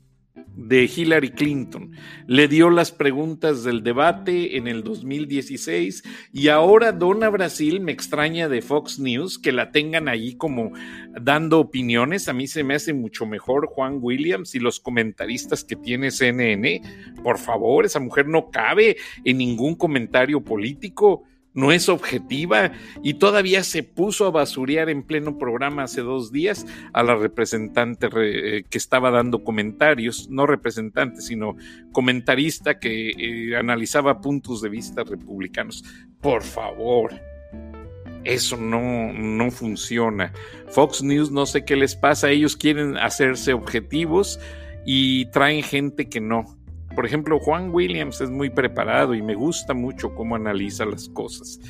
de 0.58 0.90
Hillary 0.94 1.30
Clinton. 1.30 1.92
Le 2.26 2.48
dio 2.48 2.68
las 2.68 2.90
preguntas 2.90 3.62
del 3.62 3.84
debate 3.84 4.56
en 4.56 4.66
el 4.66 4.82
2016 4.82 6.02
y 6.32 6.48
ahora 6.48 6.90
Dona 6.90 7.28
Brasil 7.28 7.80
me 7.80 7.92
extraña 7.92 8.48
de 8.48 8.60
Fox 8.60 8.98
News 8.98 9.38
que 9.38 9.52
la 9.52 9.70
tengan 9.70 10.08
allí 10.08 10.36
como 10.36 10.72
dando 11.20 11.60
opiniones. 11.60 12.28
A 12.28 12.32
mí 12.32 12.48
se 12.48 12.64
me 12.64 12.74
hace 12.74 12.92
mucho 12.92 13.24
mejor 13.24 13.68
Juan 13.68 13.98
Williams 14.00 14.56
y 14.56 14.58
los 14.58 14.80
comentaristas 14.80 15.62
que 15.62 15.76
tiene 15.76 16.10
CNN. 16.10 16.82
Por 17.22 17.38
favor, 17.38 17.86
esa 17.86 18.00
mujer 18.00 18.26
no 18.26 18.50
cabe 18.50 18.96
en 19.24 19.38
ningún 19.38 19.76
comentario 19.76 20.42
político 20.42 21.22
no 21.54 21.72
es 21.72 21.88
objetiva 21.88 22.72
y 23.02 23.14
todavía 23.14 23.64
se 23.64 23.82
puso 23.82 24.26
a 24.26 24.30
basurear 24.30 24.88
en 24.90 25.02
pleno 25.02 25.38
programa 25.38 25.84
hace 25.84 26.02
dos 26.02 26.30
días 26.30 26.66
a 26.92 27.02
la 27.02 27.16
representante 27.16 28.08
eh, 28.16 28.64
que 28.68 28.78
estaba 28.78 29.10
dando 29.10 29.42
comentarios, 29.42 30.28
no 30.30 30.46
representante, 30.46 31.20
sino 31.20 31.56
comentarista 31.92 32.78
que 32.78 33.10
eh, 33.10 33.56
analizaba 33.56 34.20
puntos 34.20 34.62
de 34.62 34.68
vista 34.68 35.04
republicanos. 35.04 35.84
Por 36.20 36.42
favor, 36.42 37.12
eso 38.24 38.56
no, 38.56 39.12
no 39.12 39.50
funciona. 39.50 40.32
Fox 40.68 41.02
News 41.02 41.30
no 41.30 41.46
sé 41.46 41.64
qué 41.64 41.76
les 41.76 41.96
pasa, 41.96 42.30
ellos 42.30 42.56
quieren 42.56 42.96
hacerse 42.96 43.52
objetivos 43.52 44.38
y 44.84 45.26
traen 45.26 45.62
gente 45.62 46.08
que 46.08 46.20
no 46.20 46.57
por 46.98 47.06
ejemplo, 47.06 47.38
Juan 47.38 47.70
Williams 47.72 48.20
es 48.20 48.28
muy 48.28 48.50
preparado 48.50 49.14
y 49.14 49.22
me 49.22 49.36
gusta 49.36 49.72
mucho 49.72 50.16
cómo 50.16 50.34
analiza 50.34 50.84
las 50.84 51.08
cosas. 51.08 51.60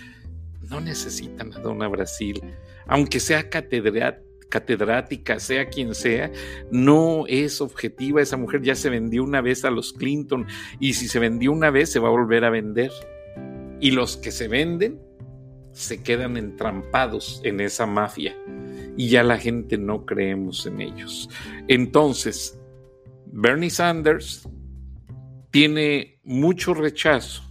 No 0.71 0.81
necesitan 0.81 1.53
a 1.53 1.59
Dona 1.59 1.87
Brasil, 1.87 2.43
aunque 2.87 3.21
sea 3.21 3.51
catedrática, 3.51 5.38
sea 5.38 5.69
quien 5.69 5.95
sea, 5.95 6.33
no 6.71 7.27
es 7.29 7.61
objetiva. 7.61 8.23
Esa 8.23 8.38
mujer 8.38 8.62
ya 8.62 8.75
se 8.75 8.88
vendió 8.88 9.23
una 9.23 9.43
vez 9.43 9.67
a 9.67 9.71
los 9.71 9.93
Clinton 9.93 10.47
y 10.81 10.95
si 10.95 11.09
se 11.09 11.19
vendió 11.19 11.53
una 11.53 11.69
vez 11.69 11.93
se 11.93 11.99
va 11.99 12.09
a 12.09 12.12
volver 12.12 12.47
a 12.47 12.49
vender. 12.49 12.91
Y 13.81 13.91
los 13.91 14.17
que 14.17 14.31
se 14.31 14.49
venden 14.49 14.99
se 15.73 16.03
quedan 16.03 16.38
entrampados 16.38 17.43
en 17.45 17.61
esa 17.61 17.85
mafia 17.85 18.35
y 18.97 19.11
ya 19.11 19.23
la 19.23 19.37
gente 19.37 19.77
no 19.77 20.07
creemos 20.07 20.64
en 20.64 20.81
ellos. 20.81 21.29
Entonces, 21.69 22.59
Bernie 23.27 23.69
Sanders 23.69 24.49
tiene 25.59 26.21
mucho 26.23 26.73
rechazo 26.73 27.42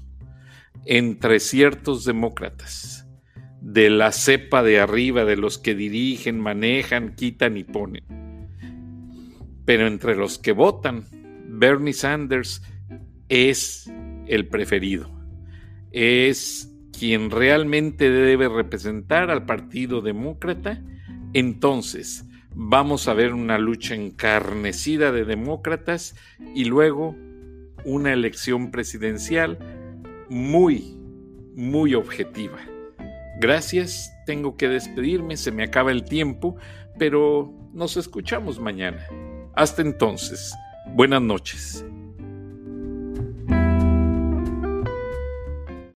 entre 0.85 1.41
ciertos 1.41 2.05
demócratas, 2.05 3.05
de 3.59 3.89
la 3.89 4.13
cepa 4.13 4.63
de 4.63 4.79
arriba, 4.79 5.25
de 5.25 5.35
los 5.35 5.57
que 5.57 5.75
dirigen, 5.75 6.39
manejan, 6.39 7.15
quitan 7.15 7.57
y 7.57 7.65
ponen. 7.65 8.05
Pero 9.65 9.87
entre 9.87 10.15
los 10.15 10.37
que 10.37 10.53
votan, 10.53 11.03
Bernie 11.49 11.91
Sanders 11.91 12.61
es 13.27 13.91
el 14.27 14.47
preferido, 14.47 15.11
es 15.91 16.73
quien 16.97 17.29
realmente 17.29 18.09
debe 18.09 18.47
representar 18.47 19.29
al 19.29 19.45
Partido 19.45 19.99
Demócrata, 19.99 20.81
entonces 21.33 22.23
vamos 22.55 23.09
a 23.09 23.13
ver 23.13 23.33
una 23.33 23.57
lucha 23.57 23.95
encarnecida 23.95 25.11
de 25.11 25.25
demócratas 25.25 26.15
y 26.55 26.63
luego 26.63 27.26
una 27.85 28.13
elección 28.13 28.71
presidencial 28.71 29.57
muy, 30.29 30.97
muy 31.55 31.95
objetiva. 31.95 32.59
Gracias, 33.39 34.11
tengo 34.25 34.57
que 34.57 34.67
despedirme, 34.67 35.37
se 35.37 35.51
me 35.51 35.63
acaba 35.63 35.91
el 35.91 36.03
tiempo, 36.03 36.55
pero 36.97 37.53
nos 37.73 37.97
escuchamos 37.97 38.59
mañana. 38.59 39.05
Hasta 39.55 39.81
entonces, 39.81 40.53
buenas 40.93 41.21
noches. 41.21 41.85